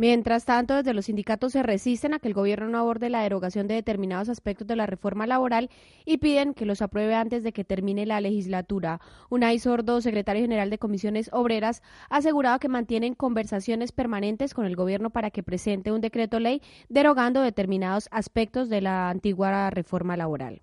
Mientras 0.00 0.46
tanto, 0.46 0.76
desde 0.76 0.94
los 0.94 1.04
sindicatos 1.04 1.52
se 1.52 1.62
resisten 1.62 2.14
a 2.14 2.20
que 2.20 2.28
el 2.28 2.32
gobierno 2.32 2.70
no 2.70 2.78
aborde 2.78 3.10
la 3.10 3.22
derogación 3.22 3.68
de 3.68 3.74
determinados 3.74 4.30
aspectos 4.30 4.66
de 4.66 4.74
la 4.74 4.86
reforma 4.86 5.26
laboral 5.26 5.68
y 6.06 6.16
piden 6.16 6.54
que 6.54 6.64
los 6.64 6.80
apruebe 6.80 7.14
antes 7.14 7.42
de 7.42 7.52
que 7.52 7.64
termine 7.64 8.06
la 8.06 8.22
legislatura. 8.22 9.02
Unai 9.28 9.58
Sordo, 9.58 10.00
secretario 10.00 10.40
general 10.40 10.70
de 10.70 10.78
Comisiones 10.78 11.28
Obreras, 11.34 11.82
ha 12.08 12.16
asegurado 12.16 12.58
que 12.60 12.68
mantienen 12.68 13.14
conversaciones 13.14 13.92
permanentes 13.92 14.54
con 14.54 14.64
el 14.64 14.74
gobierno 14.74 15.10
para 15.10 15.30
que 15.30 15.42
presente 15.42 15.92
un 15.92 16.00
decreto 16.00 16.40
ley 16.40 16.62
derogando 16.88 17.42
determinados 17.42 18.08
aspectos 18.10 18.70
de 18.70 18.80
la 18.80 19.10
antigua 19.10 19.68
reforma 19.68 20.16
laboral 20.16 20.62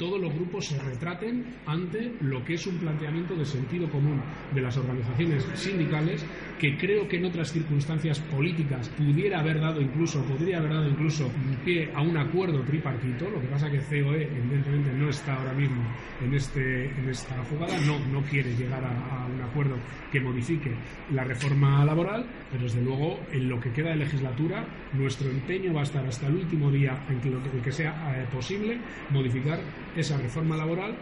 todos 0.00 0.18
los 0.18 0.32
grupos 0.34 0.64
se 0.64 0.78
retraten 0.78 1.44
ante 1.66 2.14
lo 2.22 2.42
que 2.42 2.54
es 2.54 2.66
un 2.66 2.78
planteamiento 2.78 3.36
de 3.36 3.44
sentido 3.44 3.88
común 3.90 4.22
de 4.54 4.62
las 4.62 4.78
organizaciones 4.78 5.46
sindicales 5.54 6.24
que 6.58 6.78
creo 6.78 7.06
que 7.06 7.18
en 7.18 7.26
otras 7.26 7.52
circunstancias 7.52 8.18
políticas 8.18 8.88
pudiera 8.88 9.40
haber 9.40 9.60
dado 9.60 9.80
incluso 9.80 10.24
podría 10.24 10.58
haber 10.58 10.72
dado 10.72 10.88
incluso 10.88 11.30
pie 11.64 11.90
a 11.94 12.00
un 12.00 12.16
acuerdo 12.16 12.62
tripartito. 12.62 13.28
Lo 13.28 13.40
que 13.40 13.46
pasa 13.48 13.70
que 13.70 13.78
COE 13.78 14.22
evidentemente 14.22 14.92
no 14.94 15.10
está 15.10 15.36
ahora 15.36 15.52
mismo 15.52 15.82
en 16.22 16.34
este 16.34 16.86
en 16.86 17.08
esta 17.08 17.36
jugada. 17.44 17.78
No 17.80 17.98
no 18.06 18.22
quiere 18.22 18.54
llegar 18.56 18.82
a, 18.82 19.26
un 19.26 19.40
acuerdo 19.42 19.76
que 20.10 20.20
modifique 20.20 20.72
la 21.12 21.24
reforma 21.24 21.84
laboral 21.84 22.24
pero 22.50 22.64
desde 22.64 22.82
luego 22.82 23.20
en 23.32 23.48
lo 23.48 23.60
que 23.60 23.70
queda 23.70 23.90
de 23.90 23.96
legislatura 23.96 24.64
nuestro 24.94 25.30
empeño 25.30 25.74
va 25.74 25.80
a 25.80 25.84
estar 25.84 26.04
hasta 26.06 26.26
el 26.26 26.36
último 26.36 26.70
día 26.70 27.04
en 27.08 27.20
que, 27.62 27.72
sea 27.72 27.92
eh, 28.16 28.26
posible 28.32 28.78
modificar 29.10 29.60
esa 29.96 30.16
reforma 30.16 30.56
laboral. 30.56 30.96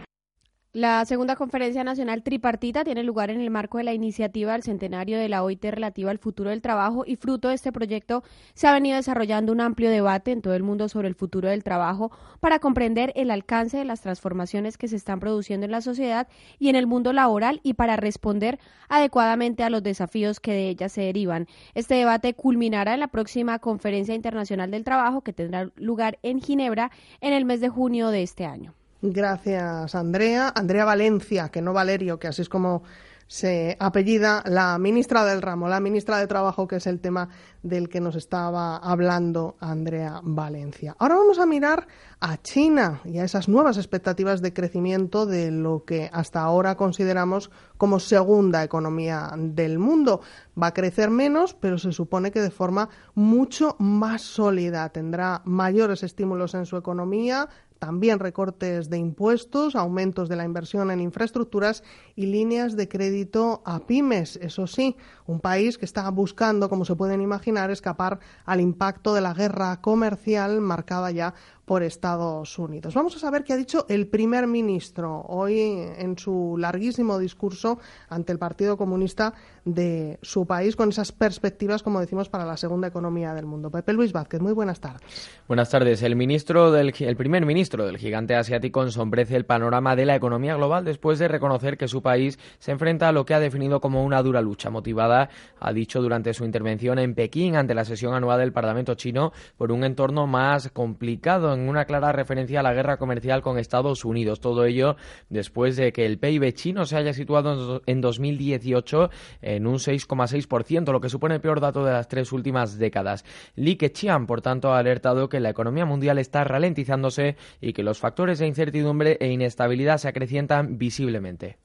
La 0.71 1.03
segunda 1.05 1.35
conferencia 1.35 1.83
nacional 1.83 2.21
tripartita 2.21 2.83
tiene 2.83 3.01
lugar 3.01 3.31
en 3.31 3.41
el 3.41 3.49
marco 3.49 3.79
de 3.79 3.83
la 3.83 3.93
iniciativa 3.93 4.51
del 4.51 4.61
centenario 4.61 5.17
de 5.17 5.27
la 5.27 5.41
OIT 5.43 5.65
relativa 5.65 6.11
al 6.11 6.19
futuro 6.19 6.51
del 6.51 6.61
trabajo 6.61 7.05
y 7.07 7.15
fruto 7.15 7.47
de 7.47 7.55
este 7.55 7.71
proyecto 7.71 8.23
se 8.53 8.67
ha 8.67 8.73
venido 8.73 8.95
desarrollando 8.95 9.51
un 9.51 9.61
amplio 9.61 9.89
debate 9.89 10.31
en 10.31 10.43
todo 10.43 10.53
el 10.53 10.61
mundo 10.61 10.87
sobre 10.87 11.07
el 11.07 11.15
futuro 11.15 11.49
del 11.49 11.63
trabajo 11.63 12.11
para 12.39 12.59
comprender 12.59 13.11
el 13.15 13.31
alcance 13.31 13.77
de 13.77 13.83
las 13.85 14.01
transformaciones 14.01 14.77
que 14.77 14.87
se 14.87 14.95
están 14.95 15.19
produciendo 15.19 15.65
en 15.65 15.71
la 15.71 15.81
sociedad 15.81 16.27
y 16.59 16.69
en 16.69 16.75
el 16.75 16.85
mundo 16.85 17.13
laboral 17.13 17.61
y 17.63 17.73
para 17.73 17.95
responder 17.95 18.59
adecuadamente 18.89 19.63
a 19.63 19.71
los 19.71 19.81
desafíos 19.81 20.39
que 20.39 20.51
de 20.51 20.69
ellas 20.69 20.91
se 20.91 21.01
derivan. 21.01 21.47
Este 21.73 21.95
debate 21.95 22.35
culminará 22.35 22.93
en 22.93 22.99
la 22.99 23.07
próxima 23.07 23.57
Conferencia 23.57 24.13
Internacional 24.13 24.69
del 24.69 24.83
Trabajo 24.83 25.21
que 25.21 25.33
tendrá 25.33 25.71
lugar 25.77 26.19
en 26.21 26.41
Ginebra 26.41 26.91
en 27.21 27.33
el 27.33 27.45
mes 27.45 27.59
de 27.59 27.69
junio 27.69 28.09
de 28.09 28.21
este 28.21 28.45
año. 28.45 28.75
Gracias, 29.01 29.95
Andrea. 29.95 30.51
Andrea 30.53 30.83
Valencia, 30.83 31.49
que 31.49 31.61
no 31.61 31.71
Valerio, 31.73 32.19
que 32.19 32.27
así 32.27 32.41
es 32.41 32.49
como 32.49 32.83
se 33.29 33.77
apellida 33.79 34.41
la 34.47 34.79
ministra 34.79 35.23
del 35.23 35.43
ramo, 35.43 35.69
la 35.69 35.79
ministra 35.79 36.17
de 36.17 36.25
Trabajo, 36.25 36.67
que 36.67 36.77
es 36.77 36.87
el 36.87 36.99
tema 36.99 37.29
del 37.61 37.87
que 37.87 38.01
nos 38.01 38.15
estaba 38.15 38.77
hablando 38.77 39.55
Andrea 39.59 40.19
Valencia. 40.23 40.95
Ahora 40.97 41.15
vamos 41.15 41.37
a 41.37 41.45
mirar 41.45 41.87
a 42.19 42.41
China 42.41 43.01
y 43.05 43.19
a 43.19 43.23
esas 43.23 43.47
nuevas 43.47 43.77
expectativas 43.77 44.41
de 44.41 44.51
crecimiento 44.51 45.27
de 45.27 45.51
lo 45.51 45.85
que 45.85 46.09
hasta 46.11 46.41
ahora 46.41 46.75
consideramos 46.75 47.51
como 47.77 47.99
segunda 47.99 48.63
economía 48.63 49.29
del 49.37 49.77
mundo. 49.77 50.21
Va 50.61 50.67
a 50.67 50.73
crecer 50.73 51.11
menos, 51.11 51.53
pero 51.53 51.77
se 51.77 51.91
supone 51.91 52.31
que 52.31 52.41
de 52.41 52.49
forma 52.49 52.89
mucho 53.13 53.75
más 53.77 54.23
sólida. 54.23 54.89
Tendrá 54.89 55.43
mayores 55.45 56.01
estímulos 56.01 56.55
en 56.55 56.65
su 56.65 56.77
economía, 56.77 57.47
también 57.79 58.19
recortes 58.19 58.89
de 58.89 58.97
impuestos, 58.97 59.75
aumentos 59.75 60.29
de 60.29 60.35
la 60.35 60.43
inversión 60.43 60.91
en 60.91 60.99
infraestructuras 60.99 61.83
y 62.15 62.27
líneas 62.27 62.75
de 62.75 62.87
crédito 62.87 63.61
a 63.65 63.79
pymes. 63.79 64.35
Eso 64.37 64.67
sí, 64.67 64.97
un 65.25 65.39
país 65.39 65.77
que 65.77 65.85
está 65.85 66.09
buscando, 66.11 66.69
como 66.69 66.85
se 66.85 66.95
pueden 66.95 67.21
imaginar, 67.21 67.71
escapar 67.71 68.19
al 68.45 68.61
impacto 68.61 69.13
de 69.13 69.21
la 69.21 69.33
guerra 69.33 69.81
comercial 69.81 70.59
marcada 70.61 71.09
ya 71.11 71.33
por 71.69 71.83
Estados 71.83 72.57
Unidos. 72.57 72.95
Vamos 72.95 73.15
a 73.15 73.19
saber 73.19 73.43
qué 73.43 73.53
ha 73.53 73.55
dicho 73.55 73.85
el 73.89 74.07
primer 74.07 74.47
ministro 74.47 75.21
hoy 75.27 75.59
en 75.61 76.17
su 76.17 76.55
larguísimo 76.57 77.19
discurso 77.19 77.77
ante 78.09 78.31
el 78.31 78.39
Partido 78.39 78.75
Comunista 78.75 79.35
de 79.65 80.17
su 80.23 80.47
país 80.47 80.75
con 80.75 80.89
esas 80.89 81.11
perspectivas, 81.11 81.83
como 81.83 81.99
decimos, 81.99 82.27
para 82.27 82.43
la 82.43 82.57
segunda 82.57 82.87
economía 82.87 83.35
del 83.35 83.45
mundo. 83.45 83.69
Pepe 83.69 83.93
Luis 83.93 84.11
Vázquez, 84.11 84.41
muy 84.41 84.53
buenas 84.53 84.79
tardes. 84.79 85.29
Buenas 85.47 85.69
tardes. 85.69 86.01
El 86.01 86.15
ministro 86.15 86.75
el 86.75 87.15
primer 87.15 87.45
ministro 87.45 87.85
del 87.85 87.99
gigante 87.99 88.33
asiático 88.33 88.81
ensombrece 88.81 89.35
el 89.35 89.45
panorama 89.45 89.95
de 89.95 90.07
la 90.07 90.15
economía 90.15 90.55
global 90.55 90.85
después 90.85 91.19
de 91.19 91.27
reconocer 91.27 91.77
que 91.77 91.87
su 91.87 92.01
país 92.01 92.39
se 92.57 92.71
enfrenta 92.71 93.09
a 93.09 93.11
lo 93.11 93.27
que 93.27 93.35
ha 93.35 93.39
definido 93.39 93.79
como 93.79 94.03
una 94.03 94.23
dura 94.23 94.41
lucha 94.41 94.71
motivada, 94.71 95.29
ha 95.59 95.71
dicho 95.71 96.01
durante 96.01 96.33
su 96.33 96.45
intervención 96.45 96.97
en 96.97 97.13
Pekín 97.13 97.55
ante 97.55 97.75
la 97.75 97.85
sesión 97.85 98.15
anual 98.15 98.39
del 98.39 98.53
Parlamento 98.53 98.95
chino 98.95 99.33
por 99.55 99.71
un 99.71 99.83
entorno 99.83 100.25
más 100.25 100.69
complicado 100.69 101.58
una 101.67 101.85
clara 101.85 102.11
referencia 102.11 102.59
a 102.59 102.63
la 102.63 102.73
guerra 102.73 102.97
comercial 102.97 103.41
con 103.41 103.57
Estados 103.57 104.05
Unidos. 104.05 104.39
Todo 104.39 104.65
ello 104.65 104.95
después 105.29 105.75
de 105.75 105.91
que 105.91 106.05
el 106.05 106.19
PIB 106.19 106.53
chino 106.53 106.85
se 106.85 106.95
haya 106.95 107.13
situado 107.13 107.81
en 107.85 108.01
2018 108.01 109.09
en 109.41 109.67
un 109.67 109.75
6,6%, 109.75 110.91
lo 110.91 111.01
que 111.01 111.09
supone 111.09 111.35
el 111.35 111.41
peor 111.41 111.59
dato 111.59 111.83
de 111.83 111.91
las 111.91 112.07
tres 112.07 112.31
últimas 112.31 112.77
décadas. 112.77 113.25
Li 113.55 113.75
Keqiang, 113.75 114.27
por 114.27 114.41
tanto, 114.41 114.71
ha 114.71 114.79
alertado 114.79 115.27
que 115.27 115.39
la 115.39 115.49
economía 115.49 115.85
mundial 115.85 116.19
está 116.19 116.43
ralentizándose 116.43 117.35
y 117.59 117.73
que 117.73 117.83
los 117.83 117.99
factores 117.99 118.39
de 118.39 118.47
incertidumbre 118.47 119.17
e 119.19 119.31
inestabilidad 119.31 119.97
se 119.97 120.07
acrecientan 120.07 120.77
visiblemente. 120.77 121.57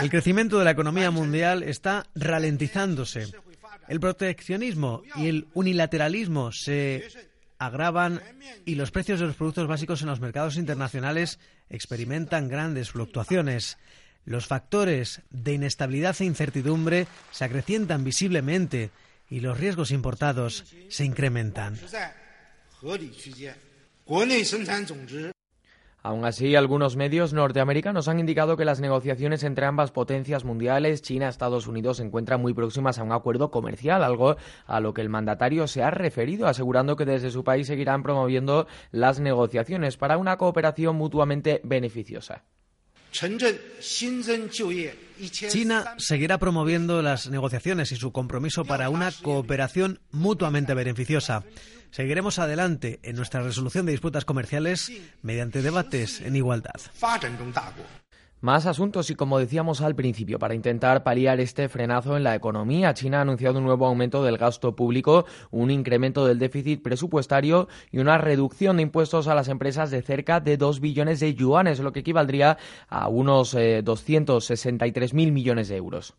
El 0.00 0.10
crecimiento 0.10 0.58
de 0.58 0.64
la 0.64 0.70
economía 0.70 1.10
mundial 1.10 1.62
está 1.62 2.06
ralentizándose. 2.14 3.26
El 3.88 4.00
proteccionismo 4.00 5.02
y 5.16 5.28
el 5.28 5.46
unilateralismo 5.54 6.52
se 6.52 7.04
agravan 7.58 8.20
y 8.64 8.74
los 8.74 8.90
precios 8.90 9.20
de 9.20 9.26
los 9.26 9.36
productos 9.36 9.68
básicos 9.68 10.02
en 10.02 10.08
los 10.08 10.20
mercados 10.20 10.56
internacionales 10.56 11.38
experimentan 11.70 12.48
grandes 12.48 12.90
fluctuaciones. 12.90 13.78
Los 14.24 14.46
factores 14.46 15.22
de 15.30 15.54
inestabilidad 15.54 16.16
e 16.20 16.24
incertidumbre 16.24 17.06
se 17.30 17.44
acrecientan 17.44 18.04
visiblemente 18.04 18.90
y 19.30 19.40
los 19.40 19.58
riesgos 19.58 19.90
importados 19.90 20.64
se 20.88 21.04
incrementan. 21.04 21.78
Aún 26.06 26.24
así, 26.24 26.54
algunos 26.54 26.94
medios 26.94 27.32
norteamericanos 27.32 28.06
han 28.06 28.20
indicado 28.20 28.56
que 28.56 28.64
las 28.64 28.78
negociaciones 28.78 29.42
entre 29.42 29.66
ambas 29.66 29.90
potencias 29.90 30.44
mundiales, 30.44 31.02
China 31.02 31.26
y 31.26 31.28
Estados 31.30 31.66
Unidos, 31.66 31.96
se 31.96 32.04
encuentran 32.04 32.40
muy 32.40 32.54
próximas 32.54 33.00
a 33.00 33.02
un 33.02 33.10
acuerdo 33.10 33.50
comercial, 33.50 34.04
algo 34.04 34.36
a 34.66 34.78
lo 34.78 34.94
que 34.94 35.00
el 35.00 35.08
mandatario 35.08 35.66
se 35.66 35.82
ha 35.82 35.90
referido, 35.90 36.46
asegurando 36.46 36.94
que 36.94 37.06
desde 37.06 37.32
su 37.32 37.42
país 37.42 37.66
seguirán 37.66 38.04
promoviendo 38.04 38.68
las 38.92 39.18
negociaciones 39.18 39.96
para 39.96 40.16
una 40.16 40.36
cooperación 40.36 40.94
mutuamente 40.94 41.60
beneficiosa. 41.64 42.44
China 45.48 45.94
seguirá 45.96 46.38
promoviendo 46.38 47.02
las 47.02 47.28
negociaciones 47.30 47.90
y 47.90 47.96
su 47.96 48.12
compromiso 48.12 48.64
para 48.64 48.90
una 48.90 49.10
cooperación 49.10 49.98
mutuamente 50.12 50.74
beneficiosa. 50.74 51.42
Seguiremos 51.96 52.38
adelante 52.38 53.00
en 53.04 53.16
nuestra 53.16 53.40
resolución 53.40 53.86
de 53.86 53.92
disputas 53.92 54.26
comerciales 54.26 54.92
mediante 55.22 55.62
debates 55.62 56.20
en 56.20 56.36
igualdad. 56.36 56.74
Más 58.42 58.66
asuntos 58.66 59.08
y 59.08 59.14
como 59.14 59.38
decíamos 59.38 59.80
al 59.80 59.94
principio, 59.94 60.38
para 60.38 60.54
intentar 60.54 61.04
paliar 61.04 61.40
este 61.40 61.70
frenazo 61.70 62.18
en 62.18 62.22
la 62.22 62.34
economía, 62.34 62.92
China 62.92 63.20
ha 63.20 63.22
anunciado 63.22 63.60
un 63.60 63.64
nuevo 63.64 63.86
aumento 63.86 64.22
del 64.22 64.36
gasto 64.36 64.76
público, 64.76 65.24
un 65.50 65.70
incremento 65.70 66.26
del 66.26 66.38
déficit 66.38 66.82
presupuestario 66.82 67.66
y 67.90 67.96
una 67.96 68.18
reducción 68.18 68.76
de 68.76 68.82
impuestos 68.82 69.26
a 69.26 69.34
las 69.34 69.48
empresas 69.48 69.90
de 69.90 70.02
cerca 70.02 70.40
de 70.40 70.58
2 70.58 70.80
billones 70.80 71.20
de 71.20 71.34
yuanes, 71.34 71.80
lo 71.80 71.94
que 71.94 72.00
equivaldría 72.00 72.58
a 72.90 73.08
unos 73.08 73.52
263 73.52 75.12
eh, 75.12 75.14
mil 75.14 75.32
millones 75.32 75.68
de 75.68 75.76
euros. 75.76 76.14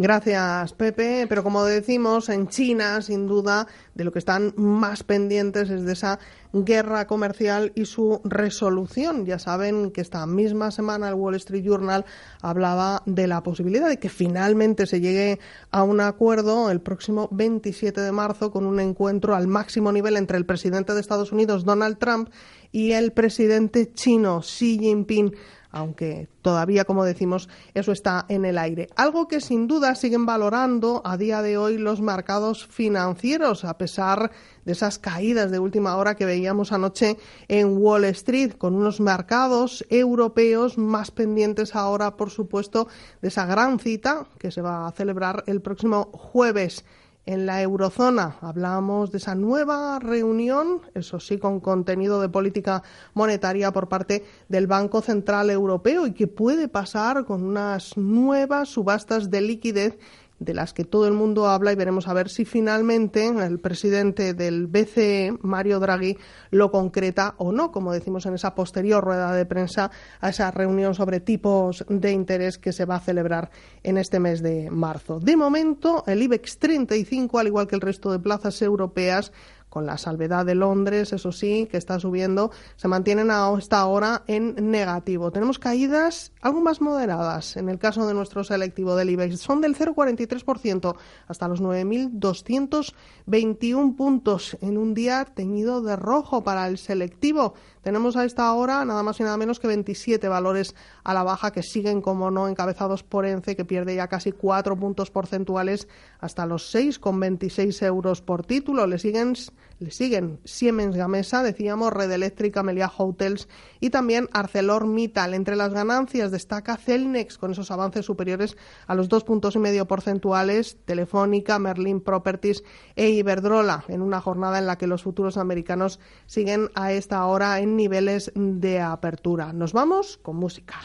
Gracias, 0.00 0.74
Pepe. 0.74 1.26
Pero 1.28 1.42
como 1.42 1.64
decimos, 1.64 2.28
en 2.28 2.46
China, 2.46 3.02
sin 3.02 3.26
duda, 3.26 3.66
de 3.96 4.04
lo 4.04 4.12
que 4.12 4.20
están 4.20 4.54
más 4.56 5.02
pendientes 5.02 5.70
es 5.70 5.84
de 5.84 5.92
esa 5.92 6.20
guerra 6.52 7.08
comercial 7.08 7.72
y 7.74 7.84
su 7.84 8.20
resolución. 8.22 9.26
Ya 9.26 9.40
saben 9.40 9.90
que 9.90 10.00
esta 10.00 10.24
misma 10.24 10.70
semana 10.70 11.08
el 11.08 11.14
Wall 11.14 11.34
Street 11.34 11.64
Journal 11.64 12.04
hablaba 12.40 13.02
de 13.06 13.26
la 13.26 13.42
posibilidad 13.42 13.88
de 13.88 13.98
que 13.98 14.08
finalmente 14.08 14.86
se 14.86 15.00
llegue 15.00 15.40
a 15.72 15.82
un 15.82 16.00
acuerdo 16.00 16.70
el 16.70 16.80
próximo 16.80 17.28
27 17.32 18.00
de 18.00 18.12
marzo 18.12 18.52
con 18.52 18.66
un 18.66 18.78
encuentro 18.78 19.34
al 19.34 19.48
máximo 19.48 19.90
nivel 19.90 20.16
entre 20.16 20.38
el 20.38 20.46
presidente 20.46 20.94
de 20.94 21.00
Estados 21.00 21.32
Unidos, 21.32 21.64
Donald 21.64 21.98
Trump, 21.98 22.30
y 22.70 22.92
el 22.92 23.10
presidente 23.10 23.92
chino, 23.92 24.42
Xi 24.42 24.78
Jinping 24.78 25.34
aunque 25.70 26.28
todavía, 26.42 26.84
como 26.84 27.04
decimos, 27.04 27.48
eso 27.74 27.92
está 27.92 28.24
en 28.28 28.44
el 28.44 28.58
aire. 28.58 28.88
Algo 28.96 29.28
que 29.28 29.40
sin 29.40 29.66
duda 29.66 29.94
siguen 29.94 30.24
valorando 30.26 31.02
a 31.04 31.16
día 31.16 31.42
de 31.42 31.58
hoy 31.58 31.78
los 31.78 32.00
mercados 32.00 32.66
financieros, 32.66 33.64
a 33.64 33.76
pesar 33.76 34.30
de 34.64 34.72
esas 34.72 34.98
caídas 34.98 35.50
de 35.50 35.58
última 35.58 35.96
hora 35.96 36.14
que 36.14 36.24
veíamos 36.24 36.72
anoche 36.72 37.18
en 37.48 37.76
Wall 37.76 38.04
Street, 38.04 38.52
con 38.52 38.74
unos 38.74 39.00
mercados 39.00 39.84
europeos 39.90 40.78
más 40.78 41.10
pendientes 41.10 41.74
ahora, 41.74 42.16
por 42.16 42.30
supuesto, 42.30 42.88
de 43.20 43.28
esa 43.28 43.46
gran 43.46 43.78
cita 43.78 44.26
que 44.38 44.50
se 44.50 44.62
va 44.62 44.86
a 44.86 44.92
celebrar 44.92 45.44
el 45.46 45.60
próximo 45.60 46.10
jueves 46.12 46.84
en 47.28 47.44
la 47.44 47.60
eurozona. 47.60 48.38
Hablamos 48.40 49.12
de 49.12 49.18
esa 49.18 49.34
nueva 49.34 49.98
reunión, 49.98 50.80
eso 50.94 51.20
sí, 51.20 51.36
con 51.36 51.60
contenido 51.60 52.22
de 52.22 52.30
política 52.30 52.82
monetaria 53.12 53.70
por 53.70 53.86
parte 53.86 54.24
del 54.48 54.66
Banco 54.66 55.02
Central 55.02 55.50
Europeo 55.50 56.06
y 56.06 56.12
que 56.12 56.26
puede 56.26 56.68
pasar 56.68 57.26
con 57.26 57.42
unas 57.42 57.98
nuevas 57.98 58.70
subastas 58.70 59.30
de 59.30 59.42
liquidez 59.42 59.98
de 60.38 60.54
las 60.54 60.72
que 60.72 60.84
todo 60.84 61.06
el 61.06 61.14
mundo 61.14 61.48
habla 61.48 61.72
y 61.72 61.76
veremos 61.76 62.08
a 62.08 62.12
ver 62.12 62.28
si 62.28 62.44
finalmente 62.44 63.26
el 63.26 63.58
presidente 63.58 64.34
del 64.34 64.66
BCE, 64.66 65.36
Mario 65.42 65.80
Draghi, 65.80 66.16
lo 66.50 66.70
concreta 66.70 67.34
o 67.38 67.52
no, 67.52 67.72
como 67.72 67.92
decimos 67.92 68.26
en 68.26 68.34
esa 68.34 68.54
posterior 68.54 69.02
rueda 69.02 69.32
de 69.32 69.46
prensa 69.46 69.90
a 70.20 70.28
esa 70.28 70.50
reunión 70.50 70.94
sobre 70.94 71.20
tipos 71.20 71.84
de 71.88 72.12
interés 72.12 72.58
que 72.58 72.72
se 72.72 72.84
va 72.84 72.96
a 72.96 73.00
celebrar 73.00 73.50
en 73.82 73.98
este 73.98 74.20
mes 74.20 74.42
de 74.42 74.70
marzo. 74.70 75.20
De 75.20 75.36
momento, 75.36 76.04
el 76.06 76.22
IBEX 76.22 76.58
35, 76.58 77.38
al 77.38 77.46
igual 77.48 77.66
que 77.66 77.74
el 77.74 77.80
resto 77.80 78.12
de 78.12 78.18
plazas 78.18 78.60
europeas, 78.62 79.32
con 79.68 79.86
la 79.86 79.98
salvedad 79.98 80.46
de 80.46 80.54
Londres, 80.54 81.12
eso 81.12 81.32
sí, 81.32 81.66
que 81.70 81.76
está 81.76 81.98
subiendo, 82.00 82.50
se 82.76 82.88
mantienen 82.88 83.30
hasta 83.30 83.78
ahora 83.78 84.22
en 84.26 84.70
negativo. 84.70 85.30
Tenemos 85.30 85.58
caídas 85.58 86.32
algo 86.40 86.60
más 86.60 86.80
moderadas 86.80 87.56
en 87.56 87.68
el 87.68 87.78
caso 87.78 88.06
de 88.06 88.14
nuestro 88.14 88.44
selectivo 88.44 88.96
del 88.96 89.10
IBEX. 89.10 89.40
Son 89.40 89.60
del 89.60 89.76
0,43% 89.76 90.96
hasta 91.26 91.48
los 91.48 91.60
9.221 91.62 93.96
puntos 93.96 94.56
en 94.60 94.78
un 94.78 94.94
día 94.94 95.24
teñido 95.24 95.82
de 95.82 95.96
rojo 95.96 96.44
para 96.44 96.66
el 96.66 96.78
selectivo. 96.78 97.54
Tenemos 97.88 98.16
a 98.16 98.26
esta 98.26 98.52
hora 98.52 98.84
nada 98.84 99.02
más 99.02 99.18
y 99.18 99.22
nada 99.22 99.38
menos 99.38 99.60
que 99.60 99.66
27 99.66 100.28
valores 100.28 100.74
a 101.04 101.14
la 101.14 101.22
baja 101.22 101.52
que 101.52 101.62
siguen, 101.62 102.02
como 102.02 102.30
no, 102.30 102.46
encabezados 102.46 103.02
por 103.02 103.24
ENCE, 103.24 103.56
que 103.56 103.64
pierde 103.64 103.96
ya 103.96 104.08
casi 104.08 104.30
4 104.30 104.76
puntos 104.76 105.10
porcentuales 105.10 105.88
hasta 106.20 106.44
los 106.44 106.74
6,26 106.74 107.86
euros 107.86 108.20
por 108.20 108.44
título. 108.44 108.86
Le 108.86 108.98
siguen, 108.98 109.32
le 109.78 109.90
siguen 109.90 110.38
Siemens 110.44 110.96
Gamesa, 110.96 111.42
decíamos, 111.42 111.90
Red 111.90 112.12
Eléctrica, 112.12 112.62
Melia 112.62 112.92
Hotels 112.94 113.48
y 113.80 113.88
también 113.88 114.28
ArcelorMittal. 114.34 115.32
Entre 115.32 115.56
las 115.56 115.72
ganancias 115.72 116.30
destaca 116.30 116.76
Celnex 116.76 117.38
con 117.38 117.52
esos 117.52 117.70
avances 117.70 118.04
superiores 118.04 118.58
a 118.86 118.94
los 118.94 119.08
dos 119.08 119.24
puntos 119.24 119.56
y 119.56 119.60
medio 119.60 119.88
porcentuales, 119.88 120.76
Telefónica, 120.84 121.58
Merlin 121.58 122.02
Properties 122.02 122.64
e 122.96 123.08
Iberdrola, 123.08 123.84
en 123.88 124.02
una 124.02 124.20
jornada 124.20 124.58
en 124.58 124.66
la 124.66 124.76
que 124.76 124.86
los 124.86 125.04
futuros 125.04 125.38
americanos 125.38 126.00
siguen 126.26 126.68
a 126.74 126.92
esta 126.92 127.24
hora 127.24 127.60
en 127.60 127.77
niveles 127.78 128.30
de 128.34 128.80
apertura. 128.80 129.54
Nos 129.54 129.72
vamos 129.72 130.18
con 130.20 130.36
música. 130.36 130.80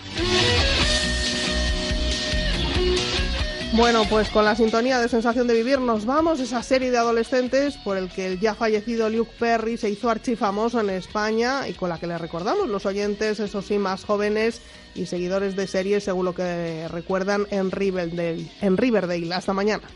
Bueno, 3.76 4.04
pues 4.08 4.30
con 4.30 4.46
la 4.46 4.56
sintonía 4.56 5.00
de 5.00 5.10
Sensación 5.10 5.48
de 5.48 5.56
Vivir 5.56 5.80
nos 5.80 6.06
vamos, 6.06 6.40
esa 6.40 6.62
serie 6.62 6.92
de 6.92 6.98
adolescentes 7.00 7.76
por 7.78 7.98
el 7.98 8.08
que 8.08 8.28
el 8.28 8.40
ya 8.40 8.54
fallecido 8.54 9.10
Luke 9.10 9.32
Perry 9.40 9.78
se 9.78 9.90
hizo 9.90 10.12
archifamoso 10.12 10.80
en 10.80 10.92
España 10.92 11.68
y 11.68 11.74
con 11.74 11.90
la 11.90 11.98
que 11.98 12.06
le 12.06 12.20
recordamos 12.20 12.70
los 12.70 12.86
oyentes, 12.86 13.40
esos 13.40 13.66
sí, 13.66 13.80
más 13.80 14.06
jóvenes 14.06 14.62
y 14.94 15.08
seguidores 15.08 15.56
de 15.56 15.66
series, 15.66 16.04
según 16.04 16.26
lo 16.26 16.36
que 16.36 16.88
recuerdan 16.88 17.48
en. 17.50 17.72
En 18.62 18.78
Riverdale. 18.78 19.34
Hasta 19.34 19.54
mañana. 19.54 19.88